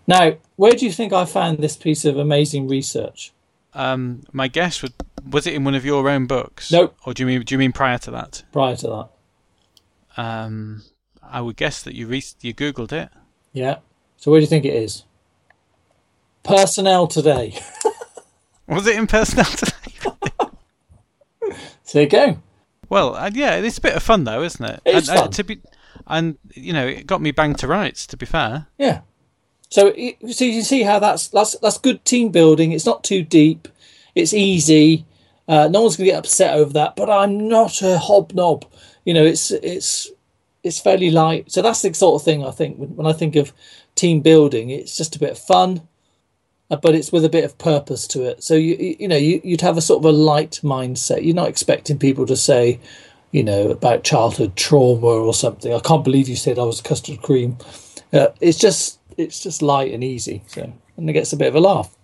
[0.08, 3.34] Now, where do you think I found this piece of amazing research?
[3.74, 4.94] Um, my guess would
[5.30, 6.72] was it in one of your own books?
[6.72, 6.96] Nope.
[7.06, 8.44] Or do you mean do you mean prior to that?
[8.54, 9.10] Prior to that.
[10.18, 10.84] Um,
[11.22, 13.10] I would guess that you re- you googled it.
[13.54, 13.78] Yeah.
[14.18, 15.04] So where do you think it is?
[16.44, 17.58] Personnel today.
[18.68, 19.72] was it in personnel today?
[21.94, 22.38] there you go.
[22.90, 24.82] Well, uh, yeah, it's a bit of fun though, isn't it?
[24.86, 25.32] It's and, uh, fun.
[25.32, 25.62] to be,
[26.08, 28.06] and you know, it got me banged to rights.
[28.08, 28.68] To be fair.
[28.78, 29.02] Yeah.
[29.70, 29.94] So,
[30.32, 32.72] so you see how that's that's that's good team building.
[32.72, 33.68] It's not too deep.
[34.14, 35.06] It's easy.
[35.48, 36.96] Uh, no one's going to get upset over that.
[36.96, 38.66] But I'm not a hobnob.
[39.06, 40.12] You know, it's it's
[40.64, 41.52] it's fairly light.
[41.52, 43.54] So that's the sort of thing I think when, when I think of
[43.96, 44.70] team building.
[44.70, 45.88] It's just a bit of fun,
[46.70, 48.44] uh, but it's with a bit of purpose to it.
[48.44, 51.24] So you you know you, you'd have a sort of a light mindset.
[51.24, 52.80] You're not expecting people to say,
[53.32, 55.74] you know, about childhood trauma or something.
[55.74, 57.58] I can't believe you said I was custard cream.
[58.12, 60.44] Uh, it's just it's just light and easy.
[60.48, 61.95] So and it gets a bit of a laugh.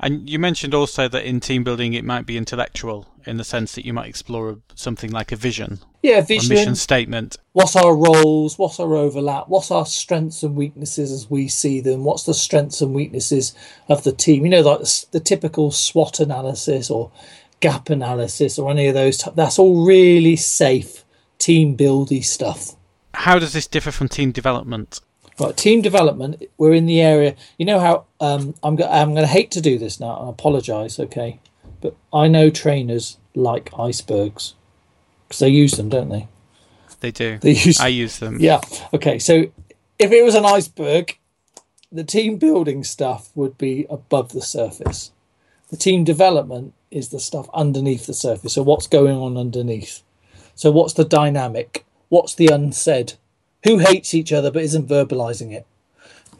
[0.00, 3.74] And you mentioned also that in team building it might be intellectual in the sense
[3.74, 5.78] that you might explore something like a vision.
[6.02, 6.52] Yeah, vision.
[6.52, 7.36] A mission statement.
[7.52, 8.58] What's our roles?
[8.58, 9.48] What's our overlap?
[9.48, 12.04] What's our strengths and weaknesses as we see them?
[12.04, 13.54] What's the strengths and weaknesses
[13.88, 14.44] of the team?
[14.44, 17.12] You know, like the, the typical SWOT analysis or
[17.60, 19.18] gap analysis or any of those.
[19.18, 21.04] T- that's all really safe
[21.38, 22.74] team buildy stuff.
[23.12, 25.00] How does this differ from team development?
[25.40, 26.42] Right, team development.
[26.58, 27.34] We're in the area.
[27.56, 28.76] You know how um, I'm.
[28.76, 30.14] Go- I'm going to hate to do this now.
[30.14, 31.00] I apologise.
[31.00, 31.40] Okay,
[31.80, 34.54] but I know trainers like icebergs
[35.26, 36.28] because they use them, don't they?
[37.00, 37.38] They do.
[37.38, 37.80] They use.
[37.80, 38.36] I use them.
[38.40, 38.60] Yeah.
[38.92, 39.18] Okay.
[39.18, 39.50] So
[39.98, 41.16] if it was an iceberg,
[41.90, 45.12] the team building stuff would be above the surface.
[45.70, 48.54] The team development is the stuff underneath the surface.
[48.54, 50.02] So what's going on underneath?
[50.54, 51.86] So what's the dynamic?
[52.08, 53.14] What's the unsaid?
[53.64, 55.66] Who hates each other but isn't verbalizing it.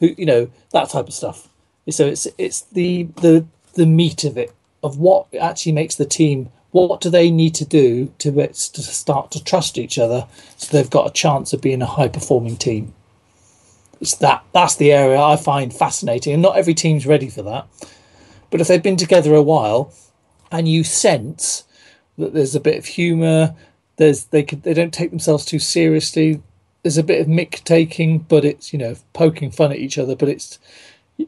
[0.01, 1.49] Who you know that type of stuff.
[1.89, 4.53] So it's it's the the the meat of it
[4.83, 9.31] of what actually makes the team what do they need to do to, to start
[9.33, 12.95] to trust each other so they've got a chance of being a high performing team.
[14.01, 17.67] It's that that's the area i find fascinating and not every team's ready for that.
[18.51, 19.93] But if they've been together a while
[20.51, 21.65] and you sense
[22.19, 23.55] that there's a bit of humor
[23.97, 26.41] there's they could they don't take themselves too seriously
[26.83, 30.17] there's a bit of mick taking, but it's you know poking fun at each other,
[30.17, 30.59] but it's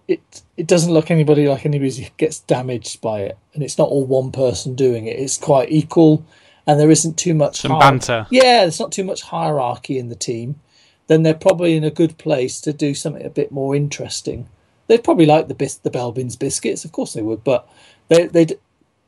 [0.09, 4.05] it it doesn't look anybody like anybody gets damaged by it, and it's not all
[4.05, 5.19] one person doing it.
[5.19, 6.25] It's quite equal,
[6.67, 8.27] and there isn't too much some banter.
[8.31, 10.61] Yeah, there's not too much hierarchy in the team.
[11.09, 14.49] Then they're probably in a good place to do something a bit more interesting.
[14.87, 17.69] They'd probably like the bis- the Belbins biscuits, of course they would, but
[18.09, 18.59] they they'd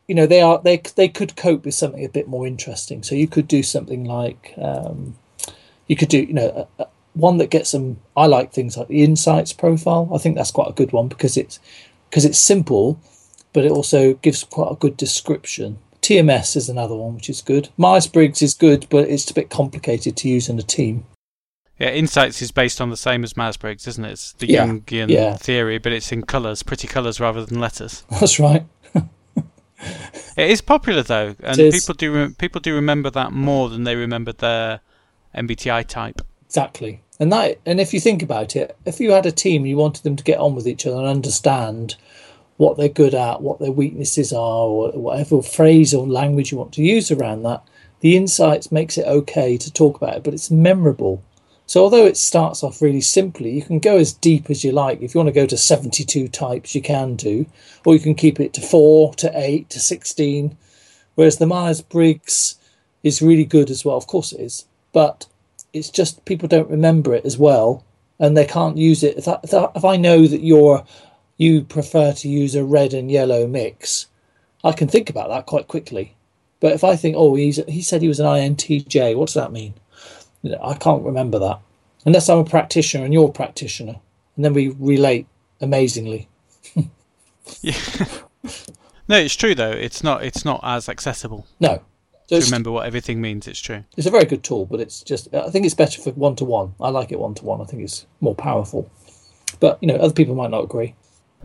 [0.07, 3.02] you know they are they they could cope with something a bit more interesting.
[3.02, 4.52] So you could do something like.
[4.59, 5.16] Um,
[5.87, 8.88] you could do you know a, a, one that gets them i like things like
[8.88, 11.59] the insights profile i think that's quite a good one because it's
[12.11, 13.01] because it's simple
[13.53, 17.68] but it also gives quite a good description tms is another one which is good
[17.77, 21.05] myers-briggs is good but it's a bit complicated to use in a team
[21.79, 24.12] yeah, Insights is based on the same as Myers-Briggs, isn't it?
[24.12, 24.66] It's the yeah.
[24.66, 25.37] Jungian yeah.
[25.37, 28.05] theory, but it's in colours, pretty colours rather than letters.
[28.11, 28.64] That's right.
[28.94, 33.97] it is popular though, and people do re- people do remember that more than they
[33.97, 34.81] remembered their
[35.37, 36.20] MBTI type.
[36.47, 37.03] Exactly.
[37.20, 40.03] And that and if you think about it, if you had a team you wanted
[40.03, 41.97] them to get on with each other and understand
[42.57, 46.73] what they're good at, what their weaknesses are, or whatever phrase or language you want
[46.75, 47.62] to use around that,
[48.01, 51.23] the insights makes it okay to talk about it, but it's memorable.
[51.66, 55.01] So although it starts off really simply, you can go as deep as you like.
[55.01, 57.47] If you want to go to 72 types, you can do,
[57.85, 60.57] or you can keep it to 4 to 8 to 16.
[61.14, 62.57] Whereas the Myers Briggs
[63.03, 63.97] is really good as well.
[63.97, 65.26] Of course it is but
[65.74, 67.85] it's just people don't remember it as well
[68.18, 69.18] and they can't use it.
[69.18, 69.38] If I,
[69.74, 70.87] if I know that you're
[71.37, 74.07] you prefer to use a red and yellow mix
[74.62, 76.14] i can think about that quite quickly.
[76.61, 79.52] But if i think oh he's he said he was an intj what does that
[79.52, 79.74] mean?
[80.62, 81.59] I can't remember that
[82.07, 83.96] unless i'm a practitioner and you're a practitioner
[84.37, 85.26] and then we relate
[85.61, 86.28] amazingly.
[87.61, 87.74] Yeah.
[89.07, 91.46] No it's true though it's not it's not as accessible.
[91.61, 91.83] No
[92.26, 93.46] so to remember what everything means.
[93.46, 93.84] It's true.
[93.96, 96.44] It's a very good tool, but it's just I think it's better for one to
[96.44, 96.74] one.
[96.80, 97.60] I like it one to one.
[97.60, 98.90] I think it's more powerful.
[99.60, 100.94] But you know, other people might not agree.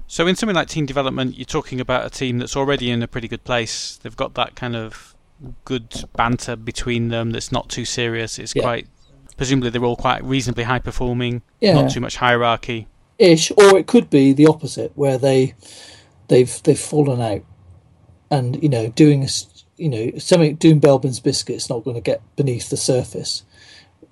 [0.08, 3.08] So in something like team development, you're talking about a team that's already in a
[3.08, 3.98] pretty good place.
[3.98, 5.16] They've got that kind of
[5.66, 8.40] good banter between them that's not too serious.
[8.40, 8.64] It's yeah.
[8.64, 8.88] quite
[9.38, 11.42] presumably they're all quite reasonably high performing.
[11.62, 11.74] Yeah.
[11.74, 12.88] Not too much hierarchy.
[13.18, 15.56] Ish, or it could be the opposite, where they
[16.30, 17.44] they've they've fallen out
[18.32, 19.28] and you know doing
[19.80, 23.44] you know, something doing Belbin's biscuits not going to get beneath the surface.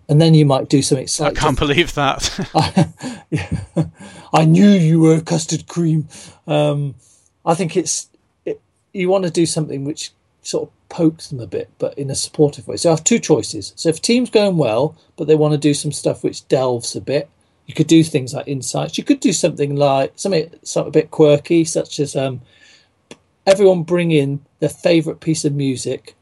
[0.10, 1.08] And then you might do something.
[1.26, 2.50] I can't believe that.
[2.56, 3.60] I, yeah,
[4.34, 6.08] I knew you were custard cream.
[6.48, 6.96] Um,
[7.46, 8.10] I think it's
[8.46, 8.62] it,
[8.94, 12.16] you want to do something which sort of pokes them a bit, but in a
[12.16, 12.78] supportive way.
[12.78, 13.74] So I have two choices.
[13.76, 17.02] So if team's going well, but they want to do some stuff which delves a
[17.02, 17.30] bit,
[17.66, 18.98] you could do things like insights.
[18.98, 22.42] You could do something like something, something a bit quirky, such as um,
[23.46, 26.16] everyone bring in their favourite piece of music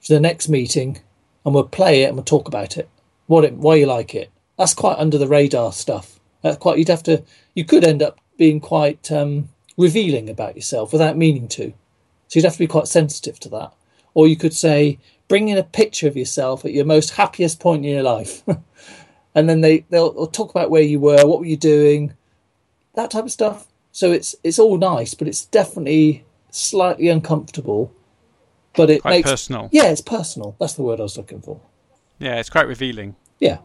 [0.00, 1.00] for the next meeting,
[1.44, 2.88] and we'll play it and we'll talk about it.
[3.26, 4.30] What it, why you like it?
[4.58, 6.20] That's quite under the radar stuff.
[6.42, 6.78] That's quite.
[6.78, 7.22] You'd have to.
[7.54, 11.72] You could end up being quite um, revealing about yourself without meaning to.
[12.28, 13.72] So you'd have to be quite sensitive to that.
[14.14, 17.84] Or you could say, bring in a picture of yourself at your most happiest point
[17.84, 18.42] in your life.
[19.34, 22.14] and then they, they'll, they'll, talk about where you were, what were you doing,
[22.94, 23.66] that type of stuff.
[23.92, 27.92] So it's it's all nice, but it's definitely slightly uncomfortable.
[28.74, 29.68] But it quite makes personal.
[29.72, 30.56] Yeah, it's personal.
[30.60, 31.60] That's the word I was looking for.
[32.20, 33.16] Yeah, it's quite revealing.
[33.40, 33.58] Yeah,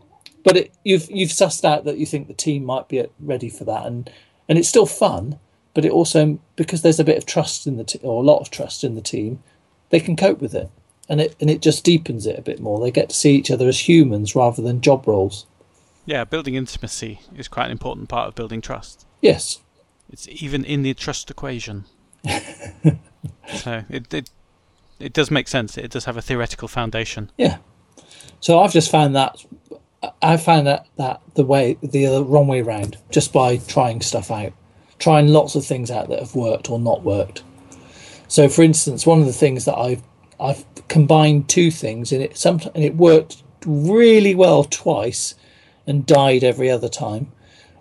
[0.43, 3.63] but it, you've you've sussed out that you think the team might be ready for
[3.65, 4.09] that, and
[4.49, 5.39] and it's still fun
[5.77, 8.39] but it also because there's a bit of trust in the team or a lot
[8.39, 9.43] of trust in the team,
[9.91, 10.71] they can cope with it,
[11.07, 12.79] and it and it just deepens it a bit more.
[12.79, 15.45] They get to see each other as humans rather than job roles.
[16.03, 19.05] Yeah, building intimacy is quite an important part of building trust.
[19.21, 19.59] Yes,
[20.09, 21.85] it's even in the trust equation.
[23.55, 24.29] so it, it
[24.99, 25.77] it does make sense.
[25.77, 27.31] It does have a theoretical foundation.
[27.37, 27.57] Yeah.
[28.39, 29.43] So I've just found that
[30.21, 34.53] I found that that the way the wrong way around just by trying stuff out
[34.99, 37.43] trying lots of things out that have worked or not worked.
[38.27, 40.03] So, for instance, one of the things that I've
[40.39, 45.35] I've combined two things and it some and it worked really well twice
[45.85, 47.31] and died every other time,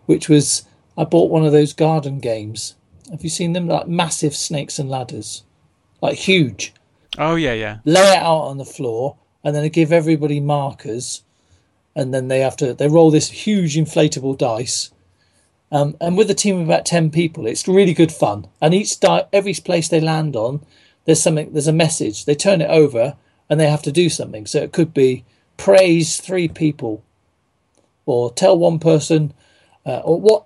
[0.07, 0.64] which was
[0.96, 2.75] I bought one of those garden games.
[3.11, 3.69] Have you seen them?
[3.69, 5.45] Like massive snakes and ladders,
[6.01, 6.73] like huge.
[7.19, 7.79] Oh yeah, yeah.
[7.85, 11.23] Lay it out on the floor and then they give everybody markers,
[11.95, 14.90] and then they have to they roll this huge inflatable dice
[15.73, 18.47] um, and with a team of about ten people, it's really good fun.
[18.61, 20.64] And each di- every place they land on,
[21.05, 21.53] there's something.
[21.53, 22.25] There's a message.
[22.25, 23.16] They turn it over,
[23.51, 24.47] and they have to do something.
[24.47, 25.25] So it could be
[25.57, 27.03] praise three people,
[28.05, 29.35] or tell one person,
[29.85, 30.45] uh, or what.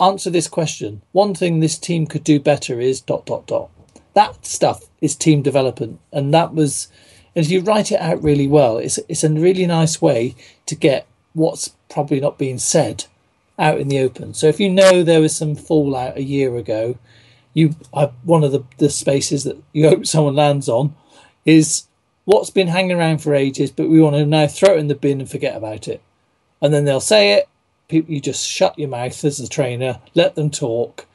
[0.00, 1.02] Answer this question.
[1.12, 3.70] One thing this team could do better is dot dot dot.
[4.14, 6.88] That stuff is team development, and that was.
[7.36, 10.34] And if you write it out really well, it's it's a really nice way
[10.66, 13.04] to get what's probably not being said
[13.58, 14.32] out in the open.
[14.32, 16.98] So if you know there was some fallout a year ago,
[17.52, 20.96] you uh, one of the, the spaces that you hope someone lands on
[21.44, 21.86] is
[22.24, 24.94] what's been hanging around for ages, but we want to now throw it in the
[24.94, 26.02] bin and forget about it.
[26.62, 27.49] And then they'll say it.
[27.90, 31.06] People, you just shut your mouth as a trainer, let them talk,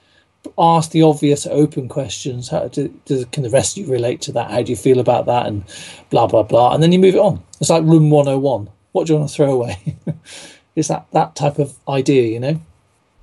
[0.58, 2.50] ask the obvious open questions.
[2.50, 4.52] How do, do, can the rest of you relate to that?
[4.52, 5.48] How do you feel about that?
[5.48, 5.64] And
[6.10, 6.74] blah blah blah.
[6.74, 7.42] And then you move it on.
[7.60, 8.70] It's like room 101.
[8.92, 9.98] What do you want to throw away?
[10.76, 12.62] Is that that type of idea, you know.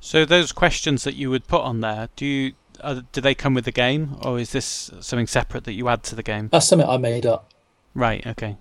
[0.00, 3.54] So those questions that you would put on there, do you uh, do they come
[3.54, 6.48] with the game, or is this something separate that you add to the game?
[6.50, 7.50] That's something I made up.
[7.94, 8.26] Right.
[8.26, 8.56] Okay.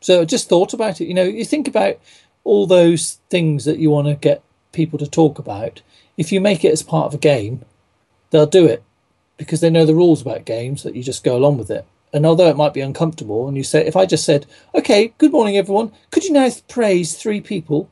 [0.00, 1.04] So I just thought about it.
[1.04, 1.98] You know, you think about
[2.44, 5.82] all those things that you want to get people to talk about.
[6.16, 7.64] If you make it as part of a game,
[8.30, 8.82] they'll do it
[9.36, 11.86] because they know the rules about games that you just go along with it.
[12.12, 15.32] And although it might be uncomfortable, and you say, if I just said, okay, good
[15.32, 17.88] morning, everyone, could you now praise three people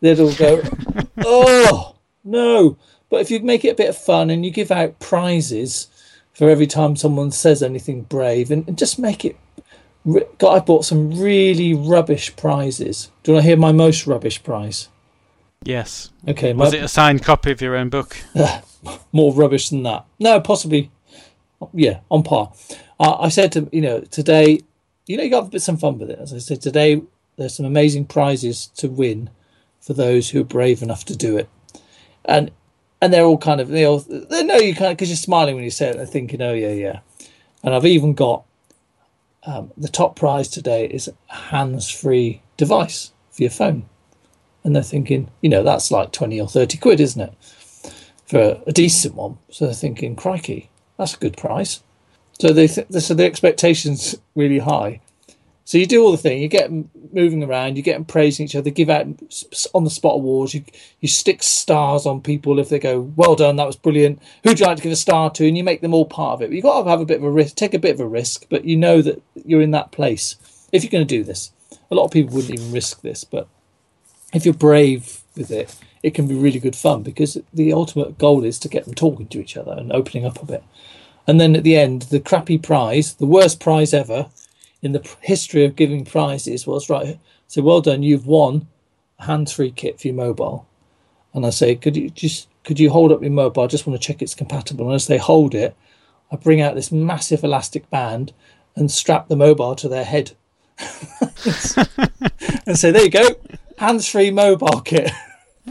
[0.00, 0.62] that'll go,
[1.18, 2.76] oh, no.
[3.08, 5.86] But if you make it a bit of fun and you give out prizes
[6.32, 9.36] for every time someone says anything brave and, and just make it.
[10.04, 13.10] God, I bought some really rubbish prizes.
[13.22, 14.88] Do you want to hear my most rubbish prize?
[15.62, 16.10] Yes.
[16.26, 16.52] Okay.
[16.52, 18.16] Was it a signed copy of your own book?
[19.12, 20.04] more rubbish than that.
[20.18, 20.90] No, possibly.
[21.72, 22.52] Yeah, on par.
[22.98, 24.60] Uh, I said to you know today,
[25.06, 26.18] you know you got a bit some fun with it.
[26.18, 27.02] As I said today,
[27.36, 29.30] there's some amazing prizes to win
[29.80, 31.48] for those who are brave enough to do it.
[32.24, 32.50] And
[33.00, 35.54] and they're all kind of they all they know you kind of because you're smiling
[35.54, 35.96] when you say it.
[35.96, 37.00] They're thinking, oh yeah, yeah.
[37.62, 38.44] And I've even got
[39.44, 43.86] um, the top prize today is a hands-free device for your phone,
[44.64, 47.34] and they're thinking, you know, that's like twenty or thirty quid, isn't it,
[48.26, 49.38] for a decent one?
[49.50, 51.82] So they're thinking, crikey, that's a good price.
[52.40, 55.00] So they th- so the expectations really high,
[55.64, 56.42] so you do all the thing.
[56.42, 56.70] You get
[57.12, 57.76] moving around.
[57.76, 58.70] You get them praising each other.
[58.70, 59.06] Give out
[59.74, 60.54] on the spot awards.
[60.54, 60.64] You
[61.00, 63.56] you stick stars on people if they go well done.
[63.56, 64.20] That was brilliant.
[64.42, 65.46] Who'd you like to give a star to?
[65.46, 66.52] And you make them all part of it.
[66.52, 67.54] You've got to have a bit of a risk.
[67.54, 70.36] Take a bit of a risk, but you know that you're in that place
[70.72, 71.52] if you're going to do this.
[71.90, 73.46] A lot of people wouldn't even risk this, but
[74.32, 78.44] if you're brave with it, it can be really good fun because the ultimate goal
[78.44, 80.64] is to get them talking to each other and opening up a bit.
[81.26, 84.26] And then at the end, the crappy prize, the worst prize ever,
[84.82, 87.18] in the history of giving prizes was right.
[87.46, 88.66] So well done, you've won
[89.18, 90.66] a hands-free kit for your mobile.
[91.32, 93.62] And I say, could you just could you hold up your mobile?
[93.62, 94.86] I just want to check it's compatible.
[94.86, 95.74] And as they hold it,
[96.30, 98.32] I bring out this massive elastic band
[98.76, 100.32] and strap the mobile to their head.
[102.66, 103.36] and say, there you go,
[103.78, 105.10] hands-free mobile kit.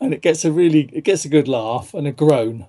[0.00, 2.66] and it gets a really it gets a good laugh and a groan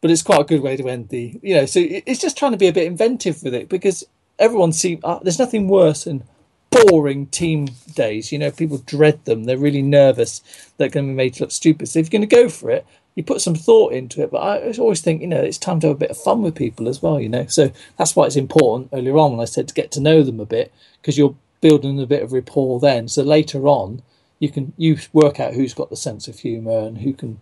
[0.00, 2.52] but it's quite a good way to end the you know so it's just trying
[2.52, 4.04] to be a bit inventive with it because
[4.38, 6.24] everyone seems uh, there's nothing worse than
[6.70, 9.44] boring team days you know people dread them.
[9.44, 10.40] They're really nervous
[10.76, 11.88] they're going to be made to look stupid.
[11.88, 12.86] So if you're going to go for it
[13.16, 15.88] you put some thought into it but i always think you know it's time to
[15.88, 17.46] have a bit of fun with people as well you know.
[17.46, 20.40] So that's why it's important earlier on when i said to get to know them
[20.40, 23.08] a bit because you're building a bit of rapport then.
[23.08, 24.02] So later on
[24.38, 27.40] you can you work out who's got the sense of humor and who can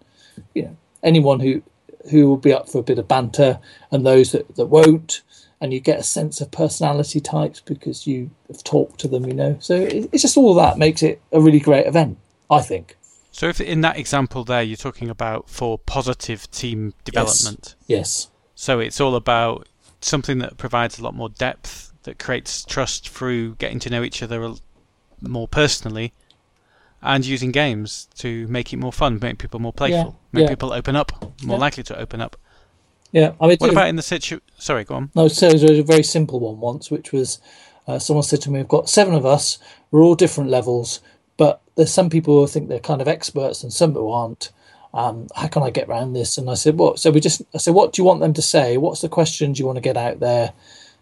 [0.55, 1.63] you know anyone who
[2.11, 3.59] who will be up for a bit of banter
[3.91, 5.23] and those that, that won't.
[5.61, 9.35] And you get a sense of personality types because you have talked to them you
[9.35, 9.57] know.
[9.61, 12.19] So it's just all that makes it a really great event
[12.51, 12.97] i think.
[13.31, 17.75] So if in that example there you're talking about for positive team development.
[17.87, 18.29] Yes, yes.
[18.55, 19.69] so it's all about
[20.01, 24.23] something that provides a lot more depth that creates trust through getting to know each
[24.23, 24.55] other
[25.21, 26.13] more personally
[27.03, 30.49] and using games to make it more fun, make people more playful, make yeah.
[30.49, 31.13] people open up,
[31.43, 31.61] more yeah.
[31.61, 32.37] likely to open up.
[33.13, 34.41] Yeah, I mean, what about in the situ?
[34.59, 35.11] Sorry, go on.
[35.15, 37.41] No, so there was a very simple one once, which was
[37.87, 39.59] uh, someone said to me, "We've got seven of us.
[39.91, 41.01] We're all different levels,
[41.37, 44.51] but there's some people who think they're kind of experts and some who aren't.
[44.95, 47.59] Um, how can I get around this?" And I said, "What?" So we just, I
[47.59, 48.77] said, "What do you want them to say?
[48.77, 50.53] What's the questions you want to get out there?"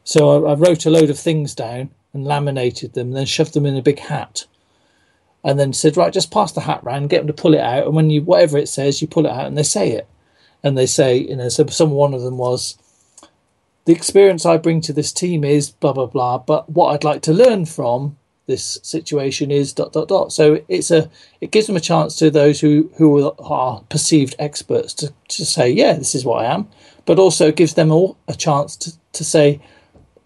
[0.04, 3.54] So I, I wrote a load of things down and laminated them, and then shoved
[3.54, 4.46] them in a big hat
[5.46, 7.87] and then said, right, just pass the hat round, get them to pull it out,
[7.87, 10.09] and when you whatever it says, you pull it out, and they say it,
[10.64, 12.76] and they say, you know, so some one of them was,
[13.85, 17.22] the experience I bring to this team is blah blah blah, but what I'd like
[17.22, 20.32] to learn from this situation is dot dot dot.
[20.32, 21.09] So it's a
[21.40, 25.70] it gives them a chance to those who who are perceived experts to to say,
[25.70, 26.68] yeah, this is what I am,
[27.04, 29.61] but also gives them all a chance to to say,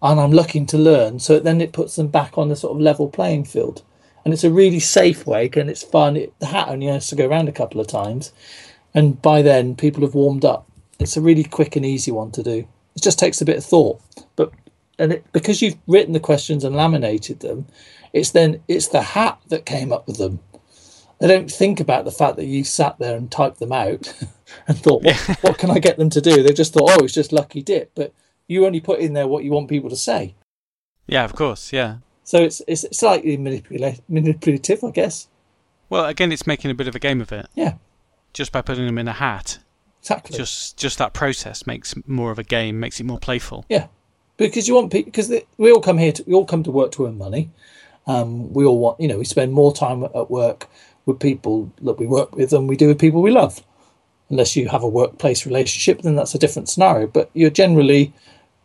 [0.01, 1.19] and I'm looking to learn.
[1.19, 3.83] So then it puts them back on the sort of level playing field
[4.23, 6.17] and it's a really safe way and it's fun.
[6.17, 8.31] It, the hat only has to go around a couple of times,
[8.93, 10.67] and by then people have warmed up.
[10.99, 12.67] It's a really quick and easy one to do.
[12.95, 14.01] It just takes a bit of thought,
[14.35, 14.51] but
[14.99, 17.65] and it, because you've written the questions and laminated them,
[18.13, 20.39] it's then it's the hat that came up with them.
[21.19, 24.13] They don't think about the fact that you sat there and typed them out
[24.67, 26.43] and thought, what, what can I get them to do?
[26.43, 28.13] They just thought, oh, it's just lucky dip, but
[28.47, 30.35] you only put in there what you want people to say.
[31.07, 31.97] Yeah, of course, yeah.
[32.23, 35.27] So it's it's slightly manipula- manipulative, I guess.
[35.89, 37.47] Well, again, it's making a bit of a game of it.
[37.55, 37.73] Yeah.
[38.33, 39.59] Just by putting them in a hat.
[40.01, 40.37] Exactly.
[40.37, 43.65] Just just that process makes more of a game, makes it more playful.
[43.69, 43.87] Yeah,
[44.37, 46.91] because you want people because we all come here to we all come to work
[46.93, 47.51] to earn money.
[48.07, 50.67] Um, we all want you know we spend more time at work
[51.05, 53.63] with people that we work with than we do with people we love.
[54.29, 57.05] Unless you have a workplace relationship, then that's a different scenario.
[57.05, 58.13] But you're generally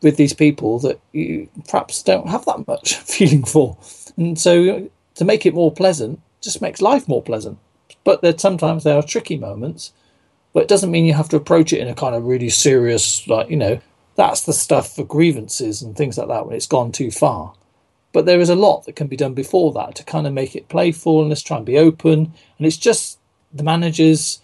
[0.02, 3.76] with these people that you perhaps don't have that much feeling for.
[4.16, 7.58] And so to make it more pleasant just makes life more pleasant.
[8.04, 9.92] But there sometimes there are tricky moments,
[10.52, 13.26] but it doesn't mean you have to approach it in a kind of really serious,
[13.26, 13.80] like, you know,
[14.14, 17.54] that's the stuff for grievances and things like that when it's gone too far.
[18.12, 20.56] But there is a lot that can be done before that to kind of make
[20.56, 22.32] it playful and let's try and be open.
[22.58, 23.18] And it's just
[23.52, 24.40] the managers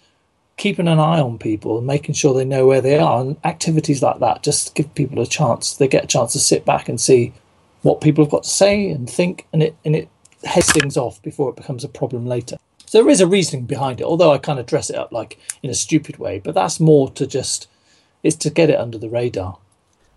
[0.57, 4.03] keeping an eye on people and making sure they know where they are and activities
[4.03, 7.01] like that just give people a chance they get a chance to sit back and
[7.01, 7.33] see
[7.81, 10.09] what people have got to say and think and it and it
[10.43, 12.57] heads things off before it becomes a problem later.
[12.85, 15.39] So there is a reasoning behind it although i kind of dress it up like
[15.63, 17.67] in a stupid way but that's more to just
[18.21, 19.57] is to get it under the radar.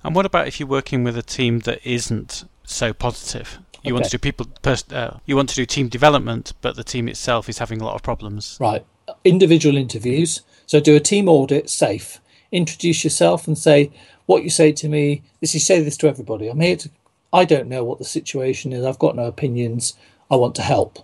[0.04, 3.58] And what about if you're working with a team that isn't so positive?
[3.82, 3.92] You okay.
[3.94, 7.08] want to do people pers- uh, you want to do team development but the team
[7.08, 8.58] itself is having a lot of problems.
[8.60, 8.84] Right
[9.24, 10.42] individual interviews.
[10.66, 12.20] So do a team audit safe.
[12.52, 13.90] Introduce yourself and say
[14.26, 15.22] what you say to me.
[15.40, 16.48] This you say this to everybody.
[16.48, 16.90] I'm here to.
[17.32, 18.84] I don't know what the situation is.
[18.84, 19.94] I've got no opinions.
[20.30, 20.98] I want to help.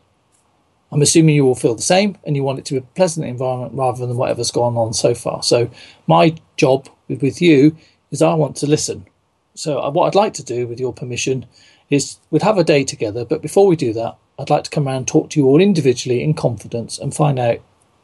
[0.91, 3.27] I'm assuming you all feel the same and you want it to be a pleasant
[3.27, 5.43] environment rather than whatever's gone on so far.
[5.43, 5.71] So
[6.07, 7.77] my job with you
[8.11, 9.07] is I want to listen.
[9.55, 11.47] So what I'd like to do, with your permission,
[11.91, 13.25] is we'd have a day together.
[13.25, 15.61] But before we do that, I'd like to come around and talk to you all
[15.61, 17.61] individually in confidence and find out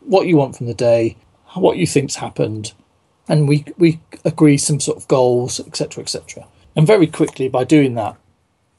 [0.08, 1.16] what you want from the day,
[1.54, 2.72] what you think's happened,
[3.28, 6.46] and we we agree some sort of goals, etc., etc.
[6.74, 8.16] And very quickly, by doing that,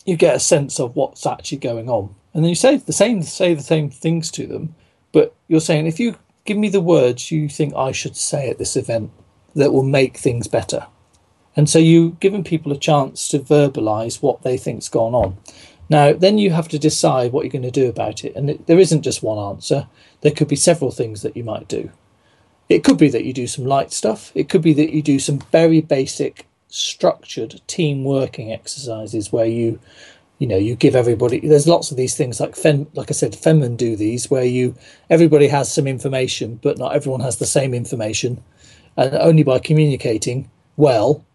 [0.06, 3.24] you get a sense of what's actually going on, and then you say the same
[3.24, 4.76] say the same things to them,
[5.12, 6.16] but you're saying if you
[6.46, 9.12] give me the words you think I should say at this event
[9.56, 10.88] that will make things better,
[11.56, 15.38] And so you've given people a chance to verbalize what they think's gone on.
[15.90, 18.36] Now, then you have to decide what you're going to do about it.
[18.36, 19.88] And there isn't just one answer,
[20.22, 21.90] there could be several things that you might do.
[22.68, 25.18] It could be that you do some light stuff, it could be that you do
[25.18, 29.80] some very basic, structured team working exercises where you
[30.38, 32.56] you know you give everybody there's lots of these things like
[32.94, 34.76] like i said Fenman do these where you
[35.10, 38.42] everybody has some information but not everyone has the same information
[38.96, 41.26] and only by communicating well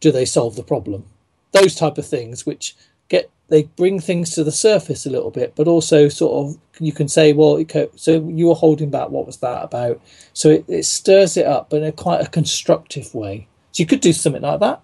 [0.00, 1.04] do they solve the problem
[1.52, 2.76] those type of things which
[3.08, 6.92] get they bring things to the surface a little bit, but also sort of you
[6.92, 9.10] can say, well, okay, so you were holding back.
[9.10, 10.00] What was that about?
[10.32, 13.46] So it, it stirs it up, but in a quite a constructive way.
[13.72, 14.80] So you could do something like that,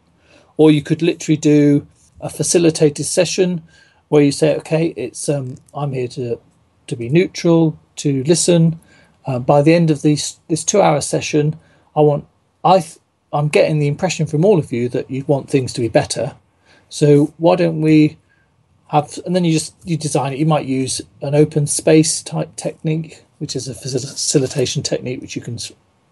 [0.57, 1.87] or you could literally do
[2.21, 3.63] a facilitated session
[4.09, 6.39] where you say, okay, it's um, I'm here to
[6.87, 8.79] to be neutral, to listen.
[9.25, 11.57] Uh, by the end of this this two hour session,
[11.97, 12.27] I want
[12.65, 12.99] I th-
[13.33, 16.37] I'm getting the impression from all of you that you want things to be better.
[16.89, 18.19] So why don't we
[18.93, 20.39] have, and then you just you design it.
[20.39, 25.43] You might use an open space type technique, which is a facilitation technique, which you
[25.43, 25.59] can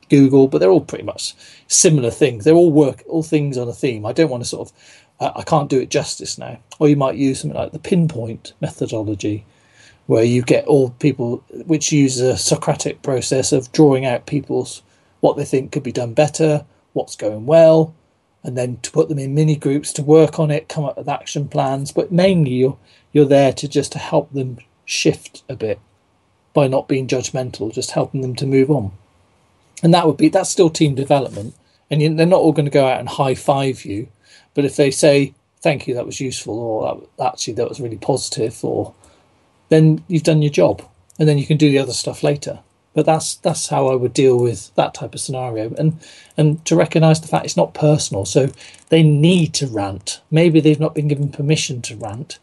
[0.08, 1.34] Google, but they're all pretty much
[1.68, 2.44] similar things.
[2.44, 4.04] They're all work, all things on a theme.
[4.04, 4.74] I don't want to sort of,
[5.20, 6.58] uh, I can't do it justice now.
[6.78, 9.46] Or you might use something like the pinpoint methodology,
[10.06, 14.82] where you get all people, which uses a Socratic process of drawing out people's
[15.20, 16.64] what they think could be done better,
[16.94, 17.94] what's going well,
[18.42, 21.08] and then to put them in mini groups to work on it, come up with
[21.08, 21.92] action plans.
[21.92, 22.78] But mainly you're
[23.12, 25.78] you're there to just to help them shift a bit
[26.52, 28.92] by not being judgmental, just helping them to move on.
[29.82, 31.54] And that would be that's still team development.
[31.90, 34.08] And you, they're not all going to go out and high five you,
[34.54, 38.64] but if they say thank you, that was useful, or actually that was really positive,
[38.64, 38.94] or
[39.68, 40.82] then you've done your job,
[41.18, 42.60] and then you can do the other stuff later.
[42.92, 45.98] But that's that's how I would deal with that type of scenario, and
[46.36, 48.24] and to recognise the fact it's not personal.
[48.24, 48.50] So
[48.88, 50.20] they need to rant.
[50.30, 52.38] Maybe they've not been given permission to rant,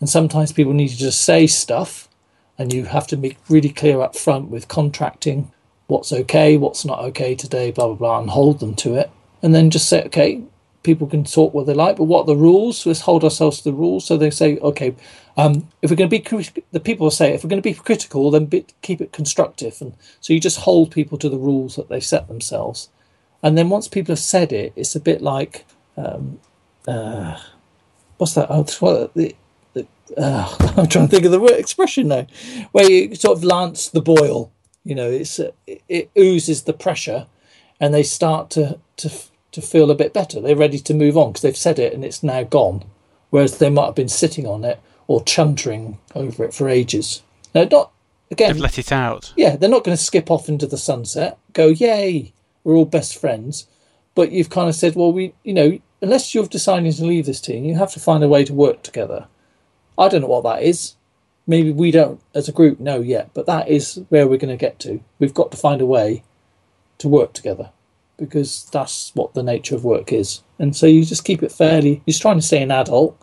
[0.00, 2.08] and sometimes people need to just say stuff,
[2.56, 5.52] and you have to be really clear up front with contracting
[5.88, 9.10] what's okay, what's not okay today, blah blah blah, and hold them to it,
[9.42, 10.42] and then just say okay,
[10.86, 12.86] people can talk what they like, but what are the rules?
[12.86, 14.06] Let's hold ourselves to the rules.
[14.06, 14.94] So they say, okay,
[15.36, 18.30] um, if we're going to be, the people say, if we're going to be critical,
[18.30, 19.76] then be, keep it constructive.
[19.82, 22.88] And so you just hold people to the rules that they set themselves.
[23.42, 25.66] And then once people have said it, it's a bit like,
[25.96, 26.40] um,
[26.86, 27.38] uh,
[28.16, 28.46] what's that?
[28.48, 29.34] Oh, what, the,
[29.74, 32.26] the, uh, I'm trying to think of the word expression now,
[32.70, 34.52] where you sort of lance the boil.
[34.84, 37.26] You know, it's it, it oozes the pressure,
[37.80, 39.10] and they start to to
[39.56, 40.38] to feel a bit better.
[40.38, 42.84] They're ready to move on because they've said it and it's now gone.
[43.30, 47.22] Whereas they might have been sitting on it or chuntering over it for ages.
[47.54, 47.90] Now, not
[48.30, 48.52] again.
[48.52, 49.32] They've let it out.
[49.34, 51.38] Yeah, they're not going to skip off into the sunset.
[51.54, 52.34] Go, yay,
[52.64, 53.66] we're all best friends.
[54.14, 57.40] But you've kind of said, well, we, you know, unless you've decided to leave this
[57.40, 59.26] team, you have to find a way to work together.
[59.96, 60.96] I don't know what that is.
[61.46, 63.30] Maybe we don't, as a group, know yet.
[63.32, 65.00] But that is where we're going to get to.
[65.18, 66.24] We've got to find a way
[66.98, 67.70] to work together
[68.16, 70.42] because that's what the nature of work is.
[70.58, 72.02] And so you just keep it fairly.
[72.06, 73.20] You're trying to stay an adult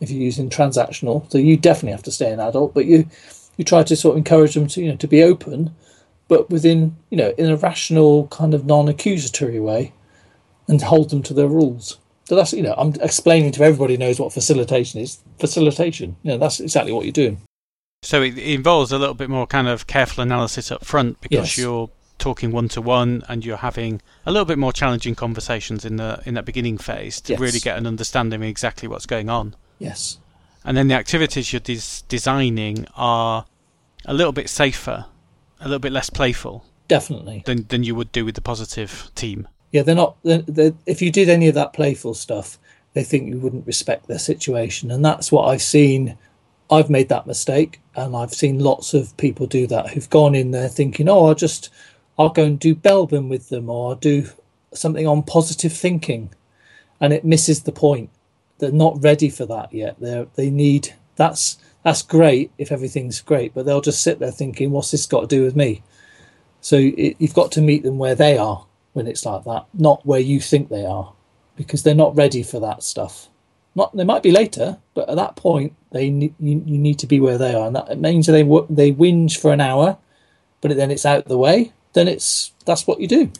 [0.00, 2.74] if you're using transactional, so you definitely have to stay an adult.
[2.74, 3.08] But you
[3.56, 5.74] you try to sort of encourage them to you know to be open,
[6.28, 9.92] but within you know in a rational kind of non-accusatory way,
[10.68, 11.98] and hold them to their rules.
[12.24, 15.18] So that's you know I'm explaining to everybody knows what facilitation is.
[15.38, 17.40] Facilitation, you know that's exactly what you're doing.
[18.02, 21.58] So it involves a little bit more kind of careful analysis up front because yes.
[21.58, 25.96] you're talking one to one and you're having a little bit more challenging conversations in
[25.96, 27.40] the in that beginning phase to yes.
[27.40, 29.54] really get an understanding of exactly what's going on.
[29.78, 30.18] Yes.
[30.64, 33.46] And then the activities you're des- designing are
[34.04, 35.06] a little bit safer,
[35.60, 36.64] a little bit less playful.
[36.88, 37.42] Definitely.
[37.46, 39.48] Than than you would do with the positive team.
[39.72, 40.16] Yeah, they're not.
[40.22, 42.58] They're, they're, if you did any of that playful stuff,
[42.94, 46.16] they think you wouldn't respect their situation, and that's what I've seen.
[46.70, 50.52] I've made that mistake, and I've seen lots of people do that who've gone in
[50.52, 51.70] there thinking, "Oh, I'll just
[52.18, 54.28] I'll go and do Belbin with them or do
[54.72, 56.30] something on positive thinking.
[57.00, 58.10] And it misses the point.
[58.58, 59.96] They're not ready for that yet.
[60.00, 64.70] They they need that's that's great if everything's great, but they'll just sit there thinking,
[64.70, 65.82] "What's this got to do with me?"
[66.60, 70.04] So it, you've got to meet them where they are when it's like that, not
[70.06, 71.12] where you think they are,
[71.54, 73.28] because they're not ready for that stuff.
[73.74, 77.20] Not they might be later, but at that point, they you, you need to be
[77.20, 79.98] where they are, and that means they they whinge for an hour,
[80.62, 83.32] but then it's out the way, then it's that's what you do.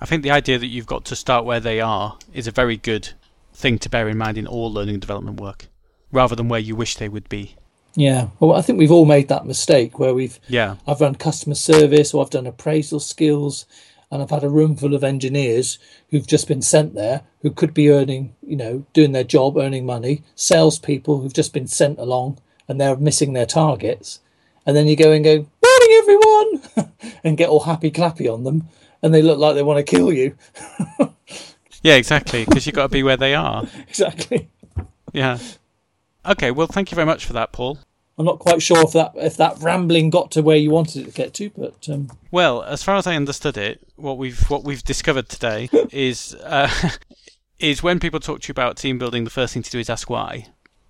[0.00, 2.78] I think the idea that you've got to start where they are is a very
[2.78, 3.10] good
[3.52, 5.66] thing to bear in mind in all learning and development work,
[6.10, 7.56] rather than where you wish they would be.
[7.96, 10.38] Yeah, well, I think we've all made that mistake where we've.
[10.48, 10.76] Yeah.
[10.86, 13.66] I've run customer service or I've done appraisal skills,
[14.10, 15.78] and I've had a room full of engineers
[16.10, 19.86] who've just been sent there who could be earning, you know, doing their job, earning
[19.86, 22.38] money, salespeople who've just been sent along
[22.68, 24.20] and they're missing their targets.
[24.66, 25.46] And then you go and go,
[26.10, 26.92] everyone,
[27.24, 28.68] and get all happy clappy on them,
[29.02, 30.36] and they look like they want to kill you.
[31.82, 33.66] yeah, exactly, because you've got to be where they are.
[33.88, 34.48] exactly.
[35.12, 35.38] Yeah.
[36.26, 37.78] Okay, well, thank you very much for that, Paul.
[38.18, 41.04] I'm not quite sure if that if that rambling got to where you wanted it
[41.06, 42.10] to get to, but um...
[42.30, 46.68] well, as far as I understood it, what we've what we've discovered today is uh,
[47.58, 49.88] is when people talk to you about team building, the first thing to do is
[49.88, 50.48] ask why.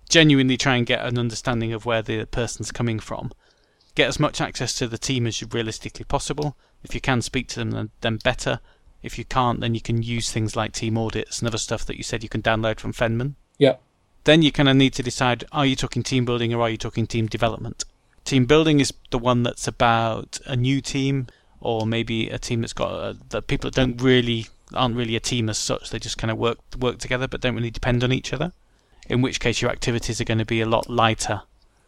[0.09, 3.31] Genuinely try and get an understanding of where the person's coming from.
[3.95, 6.55] Get as much access to the team as you realistically possible.
[6.83, 8.59] If you can speak to them, then, then better.
[9.03, 11.97] If you can't, then you can use things like team audits and other stuff that
[11.97, 13.35] you said you can download from Fenman.
[13.57, 13.75] Yeah
[14.23, 16.77] then you kind of need to decide are you talking team building or are you
[16.77, 17.83] talking team development?
[18.23, 21.27] Team building is the one that's about a new team
[21.59, 25.19] or maybe a team that's got uh, the people that don't really aren't really a
[25.19, 25.89] team as such.
[25.89, 28.53] They just kind of work work together but don't really depend on each other.
[29.07, 31.41] In which case your activities are going to be a lot lighter,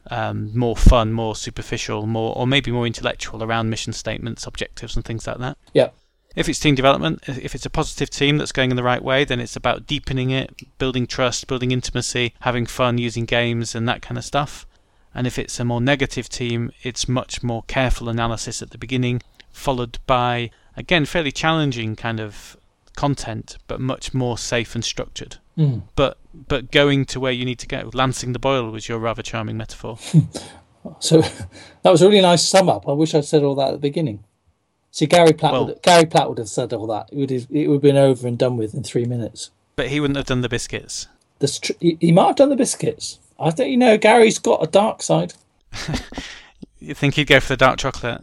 [0.10, 5.06] um, more fun, more superficial, more or maybe more intellectual around mission statements, objectives, and
[5.06, 5.58] things like that.
[5.74, 5.90] Yeah.
[6.36, 9.24] If it's team development, if it's a positive team that's going in the right way,
[9.24, 14.02] then it's about deepening it, building trust, building intimacy, having fun using games and that
[14.02, 14.66] kind of stuff.
[15.14, 19.22] And if it's a more negative team, it's much more careful analysis at the beginning,
[19.52, 22.58] followed by, again, fairly challenging kind of
[22.96, 25.38] content, but much more safe and structured.
[25.58, 25.84] Mm.
[25.96, 29.22] But but going to where you need to go, lancing the boil was your rather
[29.22, 29.98] charming metaphor.
[31.00, 32.88] so that was a really nice sum up.
[32.88, 34.24] I wish I'd said all that at the beginning.
[34.92, 37.10] See, Gary Platt, well, would, Gary Platt would have said all that.
[37.12, 39.50] It would have, it would have been over and done with in three minutes.
[39.76, 41.08] But he wouldn't have done the biscuits.
[41.62, 43.20] Tr- he, he might have done the biscuits.
[43.40, 45.34] I think you know Gary's got a dark side.
[46.80, 48.22] you think he'd go for the dark chocolate?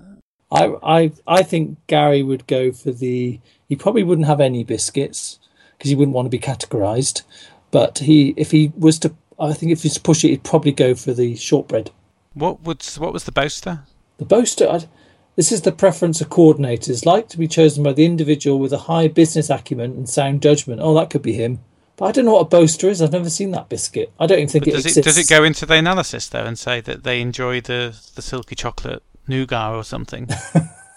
[0.53, 3.41] I I I think Gary would go for the.
[3.69, 5.40] He probably wouldn't have any biscuits
[5.81, 7.23] because he wouldn't want to be categorized.
[7.71, 10.73] But he, if he was to, I think if he's to push it, he'd probably
[10.73, 11.91] go for the shortbread.
[12.35, 13.85] What would what was the boaster?
[14.19, 14.69] The boaster.
[14.71, 14.89] I'd,
[15.37, 18.79] this is the preference of coordinators, like to be chosen by the individual with a
[18.79, 20.83] high business acumen and sound judgment.
[20.83, 21.61] Oh, that could be him.
[21.97, 23.01] But I don't know what a boaster is.
[23.01, 24.13] I've never seen that biscuit.
[24.21, 24.99] I don't even think it does exists.
[24.99, 28.21] It, does it go into the analysis though and say that they enjoy the the
[28.21, 30.29] silky chocolate nougat or something?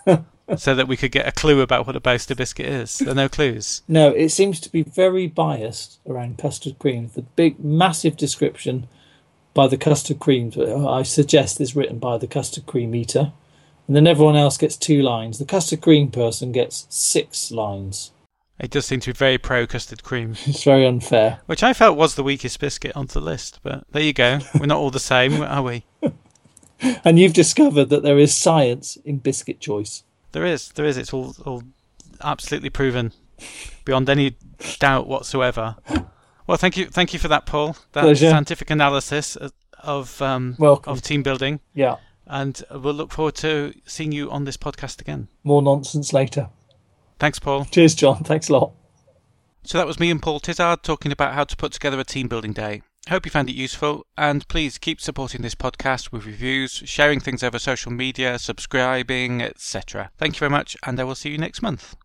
[0.58, 2.98] so that we could get a clue about what a boaster biscuit is.
[3.00, 3.82] There are no clues.
[3.88, 7.10] No, it seems to be very biased around custard cream.
[7.14, 8.88] The big, massive description
[9.54, 13.32] by the custard cream, uh, I suggest, is written by the custard cream eater
[13.88, 15.40] and then everyone else gets two lines.
[15.40, 18.12] The custard cream person gets six lines.
[18.60, 20.36] It does seem to be very pro custard cream.
[20.46, 21.40] it's very unfair.
[21.48, 24.40] Which I felt was the weakest biscuit on the list, but there you go.
[24.58, 25.86] We're not all the same, are we?
[27.04, 30.04] and you've discovered that there is science in biscuit choice.
[30.34, 30.98] There is, there is.
[30.98, 31.64] It's all, all
[32.22, 33.14] absolutely proven
[33.86, 34.36] beyond any
[34.80, 35.78] doubt whatsoever.
[36.46, 37.78] Well, thank you, thank you for that, Paul.
[37.94, 38.30] That Pleasure.
[38.30, 39.38] scientific analysis
[39.80, 41.62] of um, of team building.
[41.74, 41.96] Yeah
[42.28, 45.28] and we'll look forward to seeing you on this podcast again.
[45.44, 46.50] More nonsense later.
[47.20, 47.66] Thanks, Paul.
[47.66, 48.24] Cheers, John.
[48.24, 48.72] Thanks a lot.
[49.64, 52.28] So that was me and Paul Tizard talking about how to put together a team
[52.28, 52.82] building day.
[53.10, 57.44] Hope you found it useful, and please keep supporting this podcast with reviews, sharing things
[57.44, 60.10] over social media, subscribing, etc.
[60.18, 61.98] Thank you very much, and I will see you next month.